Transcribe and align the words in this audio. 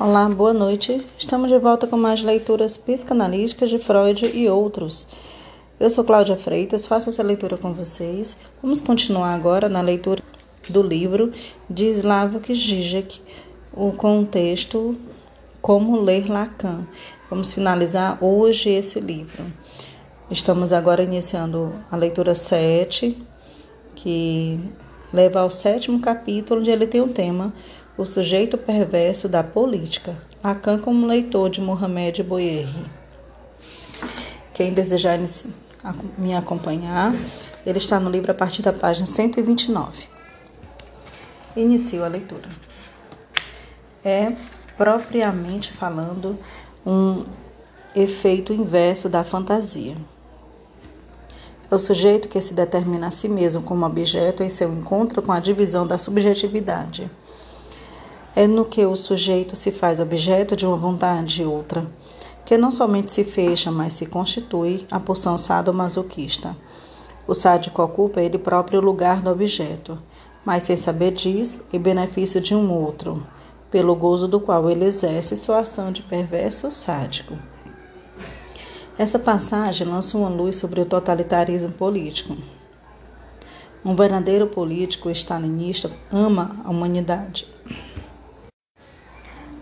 Olá, 0.00 0.28
boa 0.28 0.54
noite. 0.54 1.04
Estamos 1.18 1.48
de 1.48 1.58
volta 1.58 1.84
com 1.84 1.96
mais 1.96 2.22
leituras 2.22 2.76
psicanalíticas 2.76 3.68
de 3.68 3.80
Freud 3.80 4.30
e 4.32 4.48
outros. 4.48 5.08
Eu 5.80 5.90
sou 5.90 6.04
Cláudia 6.04 6.36
Freitas, 6.36 6.86
faço 6.86 7.08
essa 7.08 7.20
leitura 7.20 7.58
com 7.58 7.74
vocês. 7.74 8.36
Vamos 8.62 8.80
continuar 8.80 9.34
agora 9.34 9.68
na 9.68 9.80
leitura 9.80 10.22
do 10.68 10.82
livro 10.82 11.32
de 11.68 11.86
Slavoj 11.86 12.54
Žižek, 12.54 13.20
o 13.72 13.90
contexto 13.90 14.96
Como 15.60 16.00
Ler 16.00 16.30
Lacan. 16.30 16.86
Vamos 17.28 17.52
finalizar 17.52 18.22
hoje 18.22 18.70
esse 18.70 19.00
livro. 19.00 19.52
Estamos 20.30 20.72
agora 20.72 21.02
iniciando 21.02 21.74
a 21.90 21.96
leitura 21.96 22.36
7, 22.36 23.20
que 23.96 24.60
leva 25.12 25.40
ao 25.40 25.50
sétimo 25.50 25.98
capítulo, 26.00 26.60
onde 26.60 26.70
ele 26.70 26.86
tem 26.86 27.00
o 27.00 27.08
tema 27.08 27.52
o 27.98 28.06
sujeito 28.06 28.56
perverso 28.56 29.28
da 29.28 29.42
política. 29.42 30.16
Lacan 30.42 30.78
como 30.78 31.04
leitor 31.04 31.50
de 31.50 31.60
Mohamed 31.60 32.22
Bouyeri. 32.22 32.86
Quem 34.54 34.72
desejar 34.72 35.18
me 36.16 36.32
acompanhar, 36.32 37.12
ele 37.66 37.78
está 37.78 37.98
no 37.98 38.08
livro 38.08 38.30
a 38.30 38.34
partir 38.34 38.62
da 38.62 38.72
página 38.72 39.04
129. 39.04 40.06
Inicio 41.56 42.04
a 42.04 42.08
leitura. 42.08 42.48
É, 44.04 44.32
propriamente 44.76 45.72
falando, 45.72 46.38
um 46.86 47.24
efeito 47.96 48.52
inverso 48.52 49.08
da 49.08 49.24
fantasia. 49.24 49.96
É 51.68 51.74
o 51.74 51.78
sujeito 51.80 52.28
que 52.28 52.40
se 52.40 52.54
determina 52.54 53.08
a 53.08 53.10
si 53.10 53.28
mesmo 53.28 53.60
como 53.62 53.84
objeto 53.84 54.44
em 54.44 54.48
seu 54.48 54.72
encontro 54.72 55.20
com 55.20 55.32
a 55.32 55.40
divisão 55.40 55.84
da 55.84 55.98
subjetividade 55.98 57.10
é 58.38 58.46
no 58.46 58.64
que 58.64 58.86
o 58.86 58.94
sujeito 58.94 59.56
se 59.56 59.72
faz 59.72 59.98
objeto 59.98 60.54
de 60.54 60.64
uma 60.64 60.76
vontade 60.76 61.44
outra, 61.44 61.84
que 62.46 62.56
não 62.56 62.70
somente 62.70 63.12
se 63.12 63.24
fecha, 63.24 63.68
mas 63.72 63.94
se 63.94 64.06
constitui 64.06 64.86
a 64.92 65.00
pulsão 65.00 65.36
sadomasoquista. 65.36 66.56
O 67.26 67.34
sádico 67.34 67.82
ocupa 67.82 68.20
ele 68.20 68.38
próprio 68.38 68.78
o 68.78 68.84
lugar 68.84 69.20
do 69.20 69.28
objeto, 69.28 69.98
mas 70.44 70.62
sem 70.62 70.76
saber 70.76 71.10
disso, 71.10 71.64
em 71.72 71.80
benefício 71.80 72.40
de 72.40 72.54
um 72.54 72.70
outro, 72.70 73.26
pelo 73.72 73.96
gozo 73.96 74.28
do 74.28 74.38
qual 74.38 74.70
ele 74.70 74.84
exerce 74.84 75.36
sua 75.36 75.58
ação 75.58 75.90
de 75.90 76.02
perverso 76.02 76.70
sádico. 76.70 77.36
Essa 78.96 79.18
passagem 79.18 79.84
lança 79.84 80.16
uma 80.16 80.28
luz 80.28 80.58
sobre 80.58 80.80
o 80.80 80.86
totalitarismo 80.86 81.72
político. 81.72 82.36
Um 83.84 83.96
verdadeiro 83.96 84.46
político 84.46 85.10
stalinista 85.10 85.90
ama 86.12 86.62
a 86.64 86.70
humanidade 86.70 87.57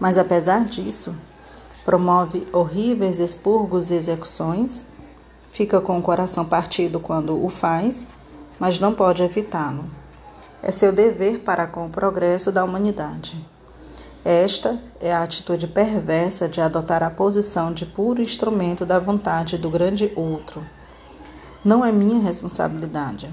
mas 0.00 0.19
apesar 0.19 0.64
disso, 0.64 1.16
promove 1.84 2.47
horríveis 2.52 3.19
expurgos 3.19 3.91
e 3.91 3.94
execuções, 3.94 4.86
fica 5.50 5.80
com 5.80 5.98
o 5.98 6.02
coração 6.02 6.44
partido 6.44 7.00
quando 7.00 7.42
o 7.42 7.48
faz, 7.48 8.06
mas 8.58 8.80
não 8.80 8.92
pode 8.92 9.22
evitá-lo. 9.22 9.84
É 10.62 10.70
seu 10.70 10.92
dever 10.92 11.41
para 11.41 11.67
com 11.67 11.86
o 11.86 11.91
progresso 11.91 12.50
da 12.50 12.64
humanidade. 12.64 13.44
Esta 14.24 14.80
é 15.00 15.12
a 15.12 15.22
atitude 15.22 15.69
perversa 15.69 16.48
de 16.48 16.61
adotar 16.61 17.00
a 17.02 17.11
posição 17.11 17.72
de 17.72 17.86
puro 17.86 18.20
instrumento 18.20 18.84
da 18.84 18.98
vontade 18.98 19.56
do 19.56 19.70
grande 19.70 20.12
outro. 20.17 20.67
Não 21.64 21.84
é 21.84 21.92
minha 21.92 22.20
responsabilidade. 22.20 23.30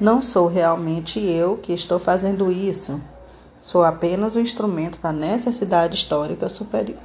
Não 0.00 0.20
sou 0.20 0.48
realmente 0.48 1.20
eu 1.20 1.56
que 1.56 1.72
estou 1.72 2.00
fazendo 2.00 2.50
isso, 2.50 3.00
Sou 3.60 3.82
apenas 3.82 4.34
o 4.34 4.40
instrumento 4.40 5.00
da 5.00 5.12
necessidade 5.12 5.96
histórica 5.96 6.48
superior. 6.48 6.98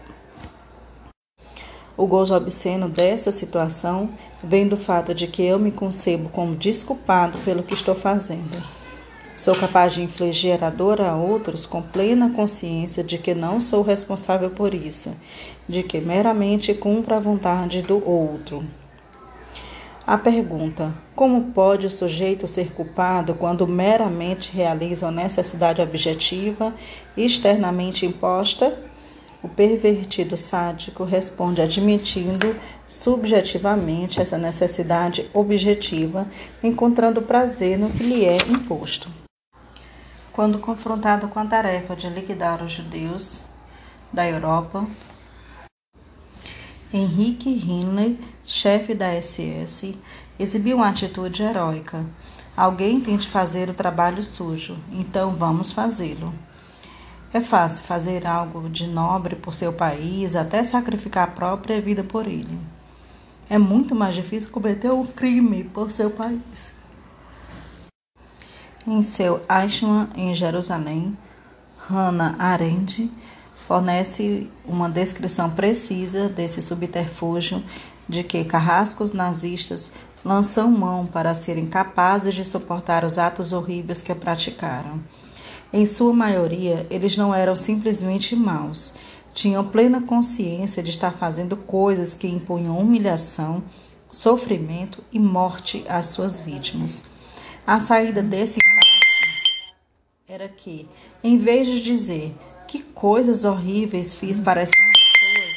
O 1.95 2.07
gozo 2.07 2.35
obsceno 2.35 2.89
dessa 2.89 3.31
situação 3.31 4.09
vem 4.43 4.67
do 4.67 4.75
fato 4.75 5.13
de 5.13 5.27
que 5.27 5.43
eu 5.43 5.59
me 5.59 5.71
concebo 5.71 6.29
como 6.29 6.55
desculpado 6.55 7.39
pelo 7.39 7.63
que 7.63 7.73
estou 7.73 7.94
fazendo. 7.94 8.63
Sou 9.38 9.55
capaz 9.55 9.94
de 9.94 10.01
infligir 10.01 10.63
a 10.63 10.69
dor 10.69 11.01
a 11.01 11.16
outros 11.16 11.66
com 11.66 11.81
plena 11.81 12.29
consciência 12.29 13.03
de 13.03 13.17
que 13.17 13.35
não 13.35 13.59
sou 13.59 13.81
responsável 13.81 14.49
por 14.49 14.73
isso, 14.73 15.11
de 15.67 15.83
que 15.83 15.99
meramente 15.99 16.73
cumpro 16.73 17.16
a 17.16 17.19
vontade 17.19 17.81
do 17.81 18.07
outro. 18.07 18.63
A 20.06 20.18
pergunta: 20.18 20.94
como 21.16 21.53
pode 21.53 21.86
o 21.86 21.90
sujeito 21.90 22.46
ser 22.46 22.74
culpado 22.74 23.34
quando 23.36 23.66
meramente 23.66 24.52
realiza 24.52 25.06
uma 25.06 25.24
necessidade 25.24 25.81
objetiva 25.81 26.74
externamente 27.16 28.06
imposta? 28.06 28.78
O 29.41 29.47
pervertido 29.47 30.36
sádico 30.36 31.06
responde 31.06 31.62
admitindo 31.62 32.53
subjetivamente 32.86 34.22
essa 34.22 34.38
necessidade 34.38 35.30
objetiva, 35.34 36.28
encontrando 36.62 37.22
prazer 37.22 37.78
no 37.78 37.90
que 37.90 38.03
lhe 38.03 38.25
é 38.25 38.38
imposto. 38.50 39.09
Quando 40.34 40.59
confrontado 40.59 41.30
com 41.30 41.40
a 41.40 41.46
tarefa 41.46 41.96
de 41.96 42.09
liquidar 42.09 42.62
os 42.62 42.72
judeus 42.72 43.41
da 44.12 44.28
Europa, 44.28 44.85
Henrique 46.95 47.49
Himmler, 47.49 48.15
chefe 48.45 48.93
da 48.93 49.19
SS, 49.19 49.95
exibiu 50.37 50.77
uma 50.77 50.89
atitude 50.89 51.41
heróica. 51.41 52.05
Alguém 52.55 53.01
tem 53.01 53.17
de 53.17 53.27
fazer 53.27 53.67
o 53.67 53.73
trabalho 53.73 54.21
sujo, 54.21 54.77
então 54.91 55.31
vamos 55.31 55.71
fazê-lo. 55.71 56.31
É 57.33 57.41
fácil 57.41 57.83
fazer 57.83 58.27
algo 58.27 58.69
de 58.69 58.85
nobre 58.85 59.35
por 59.35 59.55
seu 59.55 59.73
país, 59.73 60.35
até 60.35 60.63
sacrificar 60.63 61.23
a 61.23 61.31
própria 61.31 61.81
vida 61.81 62.03
por 62.03 62.27
ele. 62.27 62.59
É 63.49 63.57
muito 63.57 63.95
mais 63.95 64.13
difícil 64.13 64.51
cometer 64.51 64.91
um 64.91 65.03
crime 65.03 65.63
por 65.63 65.89
seu 65.89 66.11
país. 66.11 66.75
Em 68.85 69.01
seu 69.01 69.41
Eichmann, 69.49 70.09
em 70.15 70.35
Jerusalém, 70.35 71.17
Hannah 71.89 72.35
Arendt 72.37 73.11
fornece 73.73 74.47
uma 74.67 74.88
descrição 74.88 75.50
precisa 75.50 76.29
desse 76.29 76.61
subterfúgio 76.61 77.63
de 78.07 78.23
que 78.23 78.45
carrascos 78.45 79.13
nazistas 79.13 79.91
lançam 80.23 80.69
mão 80.69 81.07
para 81.07 81.34
serem 81.34 81.66
capazes 81.66 82.35
de 82.35 82.45
suportar 82.45 83.03
os 83.03 83.17
atos 83.17 83.51
horríveis 83.51 84.03
que 84.03 84.13
praticaram. 84.13 85.01
Em 85.73 85.88
sua 85.88 86.13
maioria, 86.13 86.85
eles 86.91 87.17
não 87.17 87.34
eram 87.34 87.56
simplesmente 87.56 88.35
maus, 88.35 88.94
tinham 89.34 89.66
plena 89.66 90.03
consciência 90.03 90.84
de 90.84 90.91
estar 90.91 91.13
fazendo 91.13 91.57
coisas 91.57 92.13
que 92.13 92.28
impunham 92.28 92.78
humilhação, 92.78 93.63
sofrimento 94.07 95.03
e 95.11 95.17
morte 95.17 95.84
às 95.90 96.05
suas 96.05 96.40
vítimas. 96.40 97.05
A 97.66 97.79
saída 97.79 98.22
desse 98.22 98.59
impasse 98.59 98.84
era 100.28 100.47
que, 100.47 100.88
em 101.23 101.40
vez 101.40 101.66
de 101.66 101.81
dizer 101.81 102.35
que 102.68 102.81
coisas 102.81 103.46
horríveis 103.46 104.13
fiz 104.13 104.40
para 104.40 104.62
essas 104.62 104.75
pessoas? 104.75 105.56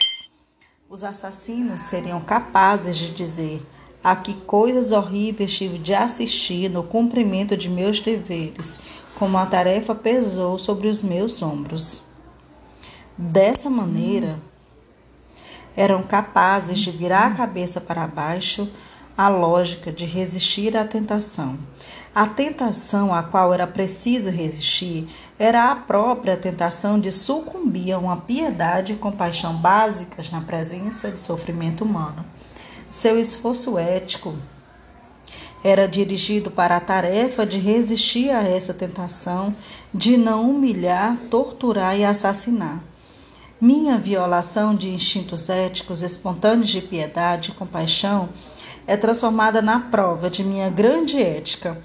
Os 0.88 1.04
assassinos 1.04 1.80
seriam 1.82 2.20
capazes 2.20 2.96
de 2.96 3.10
dizer: 3.10 3.62
a 4.02 4.14
que 4.14 4.34
coisas 4.34 4.92
horríveis 4.92 5.56
tive 5.56 5.78
de 5.78 5.94
assistir 5.94 6.68
no 6.68 6.84
cumprimento 6.84 7.56
de 7.56 7.68
meus 7.68 7.98
deveres, 8.00 8.78
como 9.18 9.36
a 9.36 9.46
tarefa 9.46 9.94
pesou 9.94 10.58
sobre 10.58 10.88
os 10.88 11.02
meus 11.02 11.42
ombros. 11.42 12.02
Dessa 13.18 13.68
maneira, 13.68 14.38
eram 15.76 16.02
capazes 16.02 16.78
de 16.78 16.90
virar 16.90 17.26
a 17.26 17.34
cabeça 17.34 17.80
para 17.80 18.06
baixo 18.06 18.68
a 19.16 19.28
lógica 19.28 19.90
de 19.90 20.04
resistir 20.04 20.76
à 20.76 20.84
tentação. 20.84 21.58
A 22.16 22.26
tentação 22.26 23.12
a 23.12 23.22
qual 23.22 23.52
era 23.52 23.66
preciso 23.66 24.30
resistir 24.30 25.06
era 25.38 25.70
a 25.70 25.76
própria 25.76 26.34
tentação 26.34 26.98
de 26.98 27.12
sucumbir 27.12 27.92
a 27.92 27.98
uma 27.98 28.16
piedade 28.16 28.94
e 28.94 28.96
compaixão 28.96 29.54
básicas 29.54 30.30
na 30.30 30.40
presença 30.40 31.10
de 31.10 31.20
sofrimento 31.20 31.84
humano. 31.84 32.24
Seu 32.90 33.18
esforço 33.18 33.76
ético 33.76 34.34
era 35.62 35.86
dirigido 35.86 36.50
para 36.50 36.78
a 36.78 36.80
tarefa 36.80 37.44
de 37.44 37.58
resistir 37.58 38.30
a 38.30 38.42
essa 38.48 38.72
tentação, 38.72 39.54
de 39.92 40.16
não 40.16 40.50
humilhar, 40.50 41.18
torturar 41.30 41.98
e 41.98 42.04
assassinar. 42.06 42.82
Minha 43.60 43.98
violação 43.98 44.74
de 44.74 44.88
instintos 44.88 45.50
éticos 45.50 46.00
espontâneos 46.00 46.68
de 46.68 46.80
piedade 46.80 47.50
e 47.50 47.54
compaixão 47.54 48.30
é 48.86 48.96
transformada 48.96 49.60
na 49.60 49.80
prova 49.80 50.30
de 50.30 50.42
minha 50.42 50.70
grande 50.70 51.20
ética. 51.20 51.78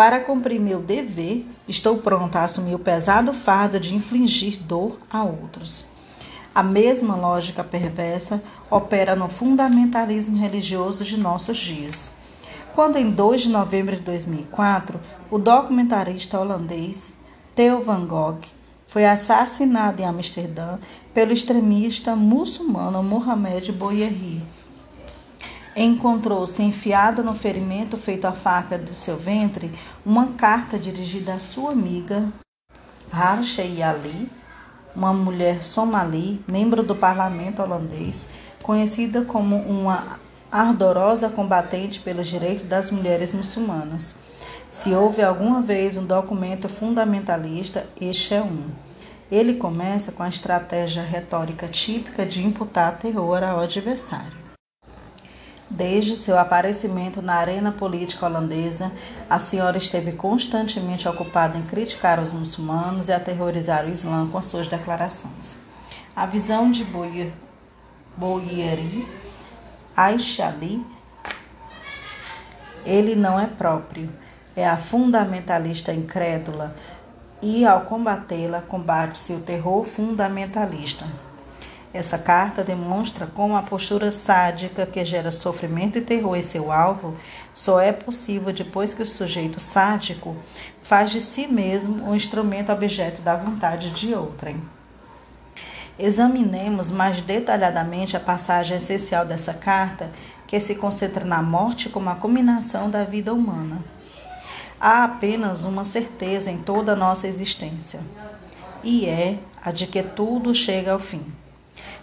Para 0.00 0.18
cumprir 0.18 0.58
meu 0.58 0.80
dever, 0.80 1.44
estou 1.68 1.98
pronta 1.98 2.38
a 2.38 2.44
assumir 2.44 2.74
o 2.74 2.78
pesado 2.78 3.34
fardo 3.34 3.78
de 3.78 3.94
infligir 3.94 4.58
dor 4.58 4.96
a 5.10 5.22
outros. 5.22 5.84
A 6.54 6.62
mesma 6.62 7.14
lógica 7.14 7.62
perversa 7.62 8.42
opera 8.70 9.14
no 9.14 9.28
fundamentalismo 9.28 10.38
religioso 10.38 11.04
de 11.04 11.18
nossos 11.18 11.58
dias. 11.58 12.12
Quando, 12.74 12.96
em 12.96 13.10
2 13.10 13.42
de 13.42 13.48
novembro 13.50 13.94
de 13.94 14.00
2004, 14.00 14.98
o 15.30 15.36
documentarista 15.36 16.40
holandês 16.40 17.12
Theo 17.54 17.82
van 17.82 18.06
Gogh 18.06 18.40
foi 18.86 19.04
assassinada 19.04 20.00
em 20.00 20.06
Amsterdã 20.06 20.78
pelo 21.12 21.34
extremista 21.34 22.16
muçulmano 22.16 23.02
Mohamed 23.02 23.70
Bouyeri. 23.72 24.40
Encontrou-se 25.76 26.60
enfiada 26.62 27.22
no 27.22 27.34
ferimento 27.34 27.96
feito 27.96 28.24
à 28.24 28.32
faca 28.32 28.76
do 28.76 28.92
seu 28.92 29.16
ventre 29.16 29.70
uma 30.04 30.28
carta 30.32 30.78
dirigida 30.78 31.34
à 31.34 31.38
sua 31.38 31.70
amiga 31.70 32.32
Harshey 33.12 33.80
Ali, 33.82 34.28
uma 34.94 35.12
mulher 35.12 35.62
somali, 35.62 36.42
membro 36.46 36.82
do 36.82 36.96
parlamento 36.96 37.62
holandês, 37.62 38.28
conhecida 38.62 39.22
como 39.22 39.56
uma 39.56 40.18
ardorosa 40.50 41.28
combatente 41.28 42.00
pelos 42.00 42.26
direitos 42.26 42.64
das 42.64 42.90
mulheres 42.90 43.32
muçulmanas. 43.32 44.16
Se 44.68 44.92
houve 44.92 45.22
alguma 45.22 45.62
vez 45.62 45.96
um 45.96 46.04
documento 46.04 46.68
fundamentalista, 46.68 47.86
este 48.00 48.34
é 48.34 48.42
um. 48.42 48.64
Ele 49.30 49.54
começa 49.54 50.10
com 50.10 50.24
a 50.24 50.28
estratégia 50.28 51.02
retórica 51.02 51.68
típica 51.68 52.26
de 52.26 52.44
imputar 52.44 52.98
terror 52.98 53.42
ao 53.44 53.60
adversário. 53.60 54.39
Desde 55.70 56.16
seu 56.16 56.36
aparecimento 56.36 57.22
na 57.22 57.36
arena 57.36 57.70
política 57.70 58.26
holandesa, 58.26 58.90
a 59.30 59.38
senhora 59.38 59.78
esteve 59.78 60.10
constantemente 60.10 61.08
ocupada 61.08 61.56
em 61.56 61.62
criticar 61.62 62.18
os 62.18 62.32
muçulmanos 62.32 63.08
e 63.08 63.12
aterrorizar 63.12 63.86
o 63.86 63.88
Islã 63.88 64.28
com 64.28 64.42
suas 64.42 64.66
declarações. 64.66 65.60
A 66.14 66.26
visão 66.26 66.72
de 66.72 66.84
Bouyeri 68.16 69.06
Aishali, 69.96 70.84
ele 72.84 73.14
não 73.14 73.38
é 73.38 73.46
próprio, 73.46 74.10
é 74.56 74.68
a 74.68 74.76
fundamentalista 74.76 75.92
incrédula 75.92 76.74
e, 77.40 77.64
ao 77.64 77.82
combatê-la, 77.82 78.60
combate-se 78.60 79.34
o 79.34 79.40
terror 79.40 79.84
fundamentalista. 79.84 81.06
Essa 81.92 82.16
carta 82.16 82.62
demonstra 82.62 83.26
como 83.26 83.56
a 83.56 83.62
postura 83.62 84.12
sádica 84.12 84.86
que 84.86 85.04
gera 85.04 85.32
sofrimento 85.32 85.98
e 85.98 86.00
terror 86.00 86.36
em 86.36 86.42
seu 86.42 86.70
alvo 86.70 87.16
só 87.52 87.80
é 87.80 87.90
possível 87.90 88.52
depois 88.52 88.94
que 88.94 89.02
o 89.02 89.06
sujeito 89.06 89.58
sádico 89.58 90.36
faz 90.84 91.10
de 91.10 91.20
si 91.20 91.48
mesmo 91.48 92.08
um 92.08 92.14
instrumento 92.14 92.70
objeto 92.70 93.20
da 93.22 93.34
vontade 93.34 93.90
de 93.90 94.14
outrem. 94.14 94.62
Examinemos 95.98 96.92
mais 96.92 97.20
detalhadamente 97.20 98.16
a 98.16 98.20
passagem 98.20 98.76
essencial 98.76 99.26
dessa 99.26 99.52
carta, 99.52 100.10
que 100.46 100.58
se 100.58 100.74
concentra 100.74 101.24
na 101.24 101.42
morte 101.42 101.88
como 101.88 102.08
a 102.08 102.14
culminação 102.14 102.88
da 102.88 103.04
vida 103.04 103.34
humana. 103.34 103.84
Há 104.80 105.04
apenas 105.04 105.64
uma 105.64 105.84
certeza 105.84 106.50
em 106.50 106.58
toda 106.58 106.92
a 106.92 106.96
nossa 106.96 107.28
existência, 107.28 108.00
e 108.82 109.06
é 109.06 109.38
a 109.62 109.70
de 109.72 109.86
que 109.86 110.02
tudo 110.02 110.54
chega 110.54 110.92
ao 110.92 110.98
fim. 110.98 111.22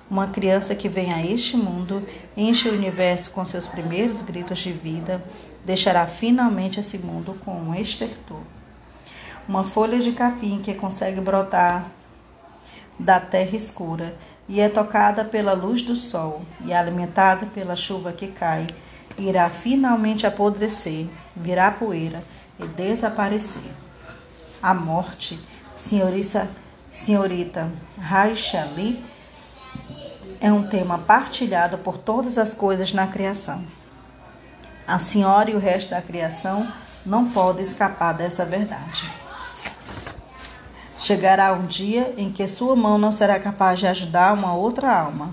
Uma 0.09 0.27
criança 0.27 0.73
que 0.73 0.87
vem 0.87 1.13
a 1.13 1.25
este 1.25 1.57
mundo, 1.57 2.01
enche 2.35 2.69
o 2.69 2.73
universo 2.73 3.31
com 3.31 3.43
seus 3.43 3.67
primeiros 3.67 4.21
gritos 4.21 4.59
de 4.59 4.71
vida, 4.71 5.21
deixará 5.65 6.05
finalmente 6.07 6.79
esse 6.79 6.97
mundo 6.97 7.37
com 7.43 7.51
um 7.51 7.75
estertor. 7.75 8.41
Uma 9.47 9.65
folha 9.65 9.99
de 9.99 10.13
capim 10.13 10.61
que 10.61 10.73
consegue 10.73 11.19
brotar 11.19 11.91
da 12.97 13.19
terra 13.19 13.55
escura 13.55 14.15
e 14.47 14.61
é 14.61 14.69
tocada 14.69 15.25
pela 15.25 15.53
luz 15.53 15.81
do 15.81 15.95
sol 15.95 16.41
e 16.65 16.73
alimentada 16.73 17.45
pela 17.47 17.75
chuva 17.75 18.13
que 18.13 18.27
cai, 18.27 18.65
irá 19.17 19.49
finalmente 19.49 20.25
apodrecer, 20.25 21.07
virar 21.35 21.77
poeira 21.77 22.23
e 22.57 22.65
desaparecer. 22.65 23.71
A 24.61 24.73
morte, 24.73 25.37
senhorita, 25.75 26.49
senhorita 26.91 27.69
Raishali, 27.99 29.03
é 30.39 30.51
um 30.51 30.67
tema 30.67 30.97
partilhado 30.99 31.77
por 31.77 31.97
todas 31.97 32.37
as 32.37 32.53
coisas 32.53 32.93
na 32.93 33.07
criação. 33.07 33.63
A 34.87 34.99
senhora 34.99 35.51
e 35.51 35.55
o 35.55 35.59
resto 35.59 35.89
da 35.89 36.01
criação 36.01 36.65
não 37.05 37.29
podem 37.29 37.65
escapar 37.65 38.13
dessa 38.13 38.45
verdade. 38.45 39.11
Chegará 40.97 41.53
um 41.53 41.63
dia 41.65 42.13
em 42.17 42.31
que 42.31 42.47
sua 42.47 42.75
mão 42.75 42.97
não 42.97 43.11
será 43.11 43.39
capaz 43.39 43.79
de 43.79 43.87
ajudar 43.87 44.33
uma 44.33 44.53
outra 44.53 44.93
alma. 44.93 45.29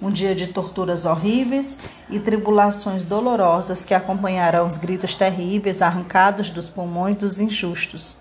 Um 0.00 0.08
dia 0.08 0.34
de 0.34 0.46
torturas 0.46 1.04
horríveis 1.04 1.76
e 2.08 2.18
tribulações 2.18 3.04
dolorosas 3.04 3.84
que 3.84 3.92
acompanharão 3.92 4.66
os 4.66 4.76
gritos 4.76 5.14
terríveis 5.14 5.82
arrancados 5.82 6.48
dos 6.48 6.68
pulmões 6.68 7.16
dos 7.16 7.38
injustos. 7.38 8.16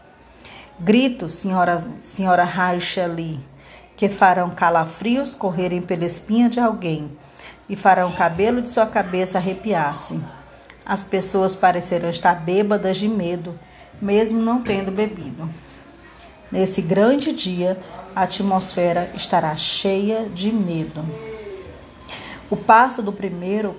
Gritos, 0.80 1.34
senhora, 1.34 1.80
senhora 2.02 2.44
Harshali, 2.44 3.40
que 4.00 4.08
farão 4.08 4.50
calafrios 4.50 5.36
correrem 5.36 5.82
pela 5.82 6.06
espinha 6.06 6.50
de 6.50 6.58
alguém 6.58 7.12
e 7.68 7.76
farão 7.76 8.08
o 8.08 8.16
cabelo 8.16 8.62
de 8.62 8.70
sua 8.70 8.86
cabeça 8.86 9.38
arrepiar-se. 9.38 10.24
As 10.86 11.04
pessoas 11.04 11.54
parecerão 11.54 12.08
estar 12.08 12.36
bêbadas 12.36 12.96
de 12.96 13.10
medo, 13.10 13.60
mesmo 14.02 14.42
não 14.42 14.62
tendo 14.62 14.90
bebido. 14.90 15.50
Nesse 16.50 16.82
grande 16.82 17.34
dia, 17.34 17.78
a 18.16 18.22
atmosfera 18.22 19.12
estará 19.16 19.54
cheia 19.58 20.30
de 20.30 20.50
medo. 20.50 21.04
O 22.50 22.56
passo 22.56 23.04
do 23.04 23.12
primeiro 23.12 23.76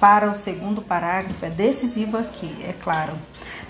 para 0.00 0.30
o 0.30 0.34
segundo 0.34 0.80
parágrafo 0.80 1.44
é 1.44 1.50
decisivo 1.50 2.16
aqui, 2.16 2.64
é 2.66 2.72
claro. 2.72 3.12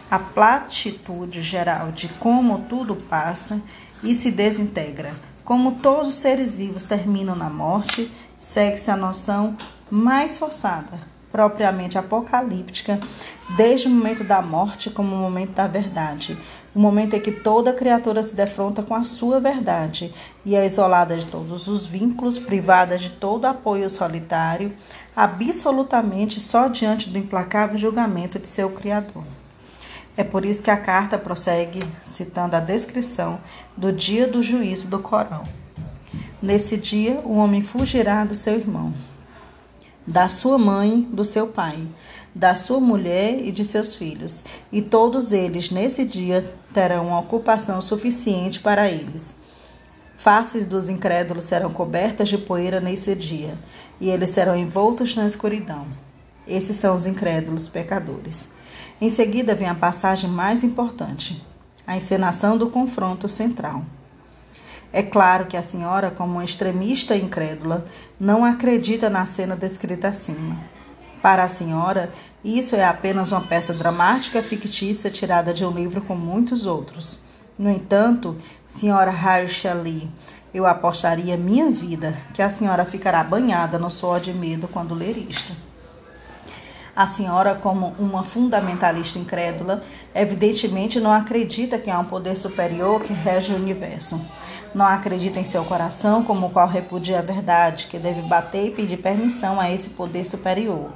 A 0.09 0.21
platitude 0.21 1.43
geral 1.43 1.91
de 1.91 2.07
como 2.07 2.61
tudo 2.69 2.95
passa 2.95 3.61
e 4.05 4.15
se 4.15 4.31
desintegra. 4.31 5.13
Como 5.45 5.73
todos 5.73 6.09
os 6.09 6.15
seres 6.15 6.55
vivos 6.55 6.85
terminam 6.85 7.35
na 7.35 7.51
morte, 7.51 8.11
segue-se 8.37 8.91
a 8.91 8.97
noção 8.97 9.57
mais 9.91 10.39
forçada, 10.39 11.01
propriamente 11.31 11.99
apocalíptica, 11.99 13.01
desde 13.57 13.89
o 13.89 13.91
momento 13.91 14.25
da 14.25 14.41
morte 14.41 14.89
como 14.89 15.15
o 15.15 15.19
momento 15.19 15.51
da 15.51 15.67
verdade, 15.67 16.39
o 16.75 16.79
momento 16.79 17.15
em 17.15 17.21
que 17.21 17.33
toda 17.33 17.73
criatura 17.73 18.23
se 18.23 18.35
defronta 18.35 18.83
com 18.83 18.95
a 18.95 19.03
sua 19.03 19.39
verdade 19.39 20.15
e 20.45 20.55
é 20.55 20.65
isolada 20.65 21.17
de 21.17 21.27
todos 21.27 21.69
os 21.69 21.87
vínculos, 21.87 22.39
privada 22.39 22.97
de 22.97 23.11
todo 23.11 23.45
apoio 23.45 23.91
solitário, 23.91 24.73
absolutamente 25.15 26.41
só 26.41 26.69
diante 26.69 27.11
do 27.11 27.19
implacável 27.19 27.77
julgamento 27.77 28.39
de 28.39 28.49
seu 28.49 28.71
Criador. 28.71 29.25
É 30.17 30.23
por 30.23 30.45
isso 30.45 30.63
que 30.63 30.71
a 30.71 30.77
carta 30.77 31.19
prossegue 31.19 31.81
citando 32.01 32.55
a 32.55 32.61
descrição 32.61 33.41
do 33.77 33.93
dia 33.93 34.29
do 34.29 34.43
juízo 34.43 34.87
do 34.87 35.01
Corão. 35.01 35.43
Nesse 36.41 36.77
dia, 36.77 37.21
o 37.25 37.37
homem 37.37 37.63
fugirá 37.63 38.23
do 38.23 38.35
seu 38.35 38.55
irmão, 38.55 38.95
da 40.07 40.29
sua 40.29 40.59
mãe, 40.59 41.01
do 41.11 41.25
seu 41.25 41.49
pai, 41.49 41.87
da 42.35 42.55
sua 42.55 42.79
mulher 42.79 43.41
e 43.41 43.51
de 43.51 43.65
seus 43.65 43.97
filhos, 43.97 44.45
e 44.71 44.83
todos 44.83 45.33
eles 45.33 45.71
nesse 45.71 46.05
dia 46.05 46.55
terão 46.73 47.09
uma 47.09 47.21
ocupação 47.21 47.81
suficiente 47.81 48.61
para 48.61 48.89
eles. 48.89 49.37
Faces 50.17 50.65
dos 50.65 50.89
incrédulos 50.89 51.45
serão 51.45 51.73
cobertas 51.73 52.29
de 52.29 52.39
poeira 52.39 52.81
nesse 52.81 53.15
dia, 53.15 53.59
e 54.01 54.11
eles 54.11 54.31
serão 54.31 54.57
envoltos 54.57 55.17
na 55.17 55.27
escuridão. 55.27 55.87
Esses 56.47 56.77
são 56.77 56.95
os 56.95 57.07
incrédulos 57.07 57.69
pecadores. 57.69 58.49
Em 59.01 59.09
seguida 59.09 59.55
vem 59.55 59.69
a 59.69 59.75
passagem 59.75 60.31
mais 60.31 60.63
importante, 60.63 61.45
a 61.87 61.97
encenação 61.97 62.57
do 62.57 62.71
confronto 62.71 63.27
central. 63.27 63.85
É 64.93 65.03
claro 65.03 65.47
que 65.47 65.57
a 65.57 65.63
senhora, 65.63 66.13
como 66.13 66.35
uma 66.35 66.45
extremista 66.45 67.17
incrédula, 67.17 67.85
não 68.19 68.45
acredita 68.45 69.11
na 69.11 69.27
cena 69.27 69.57
descrita 69.57 70.09
acima. 70.09 70.57
Para 71.21 71.43
a 71.43 71.49
senhora, 71.49 72.13
isso 72.45 72.77
é 72.77 72.85
apenas 72.85 73.33
uma 73.33 73.41
peça 73.41 73.75
dramática 73.75 74.41
fictícia 74.41 75.11
tirada 75.11 75.53
de 75.53 75.65
um 75.65 75.73
livro 75.73 76.01
com 76.01 76.15
muitos 76.15 76.65
outros. 76.65 77.19
No 77.59 77.71
entanto, 77.71 78.37
senhora 78.67 79.11
Harshali, 79.11 80.09
eu 80.53 80.65
apostaria 80.67 81.37
minha 81.37 81.71
vida 81.71 82.17
que 82.33 82.41
a 82.41 82.49
senhora 82.49 82.85
ficará 82.85 83.25
banhada 83.25 83.79
no 83.79 83.91
suor 83.91 84.21
de 84.21 84.33
medo 84.33 84.69
quando 84.69 84.95
ler 84.95 85.17
isto. 85.17 85.53
A 86.97 87.09
senhora, 87.09 87.57
como 87.57 87.93
uma 87.99 88.23
fundamentalista 88.23 89.19
incrédula, 89.19 89.83
evidentemente 90.15 91.01
não 91.01 91.13
acredita 91.13 91.77
que 91.77 91.91
há 91.91 91.99
um 91.99 92.05
poder 92.05 92.37
superior 92.37 93.03
que 93.03 93.13
rege 93.13 93.53
o 93.53 93.57
universo. 93.57 94.21
Não 94.73 94.87
acredita 94.87 95.41
em 95.41 95.45
seu 95.45 95.65
coração, 95.65 96.23
como 96.23 96.47
o 96.47 96.51
qual 96.51 96.69
repudia 96.69 97.19
a 97.19 97.23
verdade, 97.23 97.89
que 97.89 97.99
deve 97.99 98.23
bater 98.23 98.69
e 98.69 98.71
pedir 98.71 98.99
permissão 98.99 99.61
a 99.61 99.69
esse 99.71 99.91
poder 99.91 100.25
superior. 100.25 100.91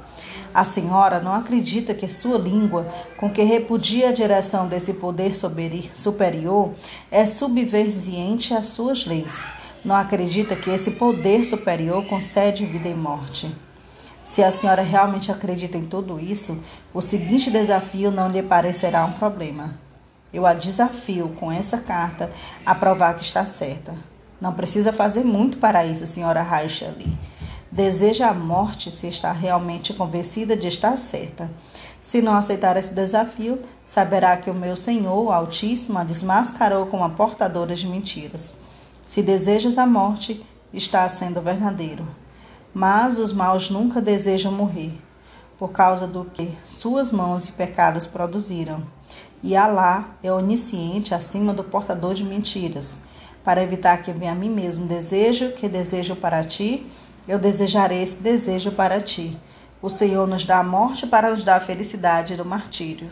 A 0.53 0.63
senhora 0.63 1.19
não 1.19 1.33
acredita 1.33 1.93
que 1.93 2.07
sua 2.07 2.37
língua, 2.37 2.87
com 3.17 3.29
que 3.29 3.43
repudia 3.43 4.09
a 4.09 4.13
direção 4.13 4.67
desse 4.67 4.93
poder 4.93 5.33
superior, 5.35 6.73
é 7.11 7.25
subversiente 7.25 8.53
às 8.53 8.67
suas 8.67 9.05
leis. 9.05 9.43
Não 9.83 9.95
acredita 9.95 10.55
que 10.55 10.69
esse 10.69 10.91
poder 10.91 11.43
superior 11.45 12.05
concede 12.05 12.65
vida 12.65 12.87
e 12.87 12.93
morte. 12.93 13.53
Se 14.29 14.43
a 14.43 14.51
senhora 14.51 14.83
realmente 14.83 15.31
acredita 15.31 15.75
em 15.75 15.85
tudo 15.85 16.19
isso, 16.19 16.63
o 16.93 17.01
seguinte 17.01 17.49
desafio 17.49 18.11
não 18.11 18.29
lhe 18.29 18.43
parecerá 18.43 19.03
um 19.03 19.11
problema. 19.11 19.73
Eu 20.31 20.45
a 20.45 20.53
desafio 20.53 21.29
com 21.29 21.51
essa 21.51 21.79
carta 21.79 22.31
a 22.63 22.75
provar 22.75 23.15
que 23.15 23.23
está 23.23 23.43
certa. 23.43 23.95
Não 24.39 24.53
precisa 24.53 24.93
fazer 24.93 25.23
muito 25.23 25.57
para 25.57 25.83
isso, 25.83 26.05
senhora 26.05 26.43
Raishali. 26.43 27.11
Deseja 27.71 28.27
a 28.29 28.33
morte 28.33 28.91
se 28.91 29.07
está 29.07 29.31
realmente 29.31 29.95
convencida 29.95 30.55
de 30.55 30.67
estar 30.67 30.95
certa. 30.95 31.49
Se 31.99 32.21
não 32.21 32.35
aceitar 32.35 32.77
esse 32.77 32.93
desafio, 32.93 33.59
saberá 33.83 34.37
que 34.37 34.51
o 34.51 34.53
meu 34.53 34.77
Senhor, 34.77 35.23
o 35.23 35.31
Altíssimo, 35.31 35.97
a 35.97 36.03
desmascarou 36.03 36.85
como 36.85 37.03
a 37.03 37.09
portadora 37.09 37.73
de 37.73 37.87
mentiras. 37.87 38.53
Se 39.03 39.23
desejas 39.23 39.79
a 39.79 39.87
morte, 39.87 40.45
está 40.71 41.09
sendo 41.09 41.41
verdadeiro. 41.41 42.07
Mas 42.73 43.17
os 43.17 43.31
maus 43.31 43.69
nunca 43.69 43.99
desejam 43.99 44.51
morrer, 44.51 44.93
por 45.57 45.71
causa 45.71 46.05
do 46.05 46.25
que 46.25 46.55
suas 46.63 47.11
mãos 47.11 47.49
e 47.49 47.51
pecados 47.53 48.05
produziram. 48.05 48.83
E 49.41 49.55
Alá 49.55 50.09
é 50.21 50.31
onisciente 50.31 51.13
acima 51.13 51.53
do 51.53 51.63
portador 51.63 52.13
de 52.13 52.23
mentiras. 52.23 52.99
Para 53.43 53.63
evitar 53.63 54.01
que 54.01 54.11
venha 54.11 54.33
a 54.33 54.35
mim 54.35 54.49
mesmo 54.49 54.85
desejo 54.85 55.51
que 55.53 55.67
desejo 55.67 56.15
para 56.15 56.43
ti, 56.43 56.85
eu 57.27 57.39
desejarei 57.39 58.03
esse 58.03 58.17
desejo 58.17 58.71
para 58.71 59.01
ti. 59.01 59.39
O 59.81 59.89
Senhor 59.89 60.27
nos 60.27 60.45
dá 60.45 60.59
a 60.59 60.63
morte 60.63 61.07
para 61.07 61.31
nos 61.31 61.43
dar 61.43 61.55
a 61.55 61.61
felicidade 61.61 62.35
do 62.35 62.43
martírio. 62.43 63.09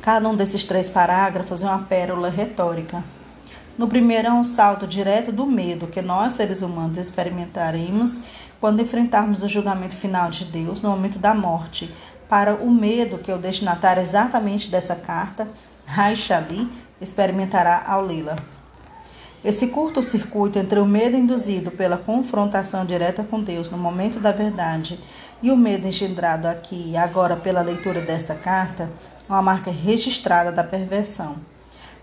Cada 0.00 0.26
um 0.28 0.34
desses 0.34 0.64
três 0.64 0.88
parágrafos 0.88 1.62
é 1.62 1.66
uma 1.66 1.80
pérola 1.80 2.30
retórica. 2.30 3.04
No 3.78 3.88
primeiro 3.88 4.28
é 4.28 4.32
um 4.32 4.44
salto 4.44 4.86
direto 4.86 5.32
do 5.32 5.46
medo 5.46 5.86
que 5.86 6.02
nós, 6.02 6.34
seres 6.34 6.60
humanos, 6.62 6.98
experimentaremos 6.98 8.20
quando 8.60 8.82
enfrentarmos 8.82 9.42
o 9.42 9.48
julgamento 9.48 9.96
final 9.96 10.30
de 10.30 10.44
Deus 10.44 10.82
no 10.82 10.90
momento 10.90 11.18
da 11.18 11.32
morte, 11.32 11.92
para 12.28 12.54
o 12.54 12.70
medo 12.70 13.18
que 13.18 13.32
o 13.32 13.38
destinatário 13.38 14.02
exatamente 14.02 14.70
dessa 14.70 14.94
carta, 14.94 15.48
Raishali, 15.86 16.70
experimentará 17.00 17.82
ao 17.86 18.04
lê-la. 18.04 18.36
Esse 19.42 19.68
curto-circuito 19.68 20.58
entre 20.58 20.78
o 20.78 20.84
medo 20.84 21.16
induzido 21.16 21.70
pela 21.70 21.96
confrontação 21.96 22.84
direta 22.84 23.24
com 23.24 23.42
Deus 23.42 23.70
no 23.70 23.78
momento 23.78 24.20
da 24.20 24.32
verdade 24.32 25.00
e 25.42 25.50
o 25.50 25.56
medo 25.56 25.88
engendrado 25.88 26.46
aqui 26.46 26.90
e 26.90 26.96
agora 26.96 27.34
pela 27.34 27.62
leitura 27.62 28.02
desta 28.02 28.34
carta 28.34 28.90
é 29.26 29.32
uma 29.32 29.40
marca 29.40 29.70
registrada 29.70 30.52
da 30.52 30.62
perversão. 30.62 31.36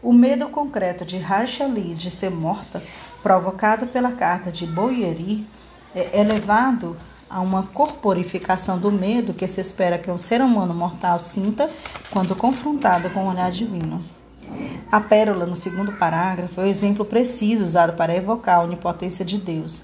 O 0.01 0.13
medo 0.13 0.47
concreto 0.49 1.03
de 1.03 1.17
Racheli 1.17 1.95
de 1.95 2.11
ser 2.11 2.29
morta, 2.29 2.81
provocado 3.23 3.87
pela 3.87 4.11
carta 4.11 4.51
de 4.51 4.65
Boieri, 4.67 5.47
é 5.95 6.19
elevado 6.19 6.95
a 7.29 7.41
uma 7.41 7.63
corporificação 7.63 8.77
do 8.77 8.91
medo 8.91 9.33
que 9.33 9.47
se 9.47 9.59
espera 9.59 9.97
que 9.97 10.11
um 10.11 10.17
ser 10.17 10.41
humano 10.41 10.73
mortal 10.73 11.19
sinta 11.19 11.69
quando 12.11 12.35
confrontado 12.35 13.09
com 13.09 13.25
o 13.25 13.29
olhar 13.29 13.51
divino. 13.51 14.03
A 14.91 14.99
pérola, 14.99 15.45
no 15.45 15.55
segundo 15.55 15.91
parágrafo, 15.93 16.61
é 16.61 16.63
o 16.63 16.67
exemplo 16.67 17.03
preciso 17.03 17.63
usado 17.63 17.93
para 17.93 18.15
evocar 18.15 18.59
a 18.59 18.63
onipotência 18.63 19.25
de 19.25 19.37
Deus. 19.37 19.83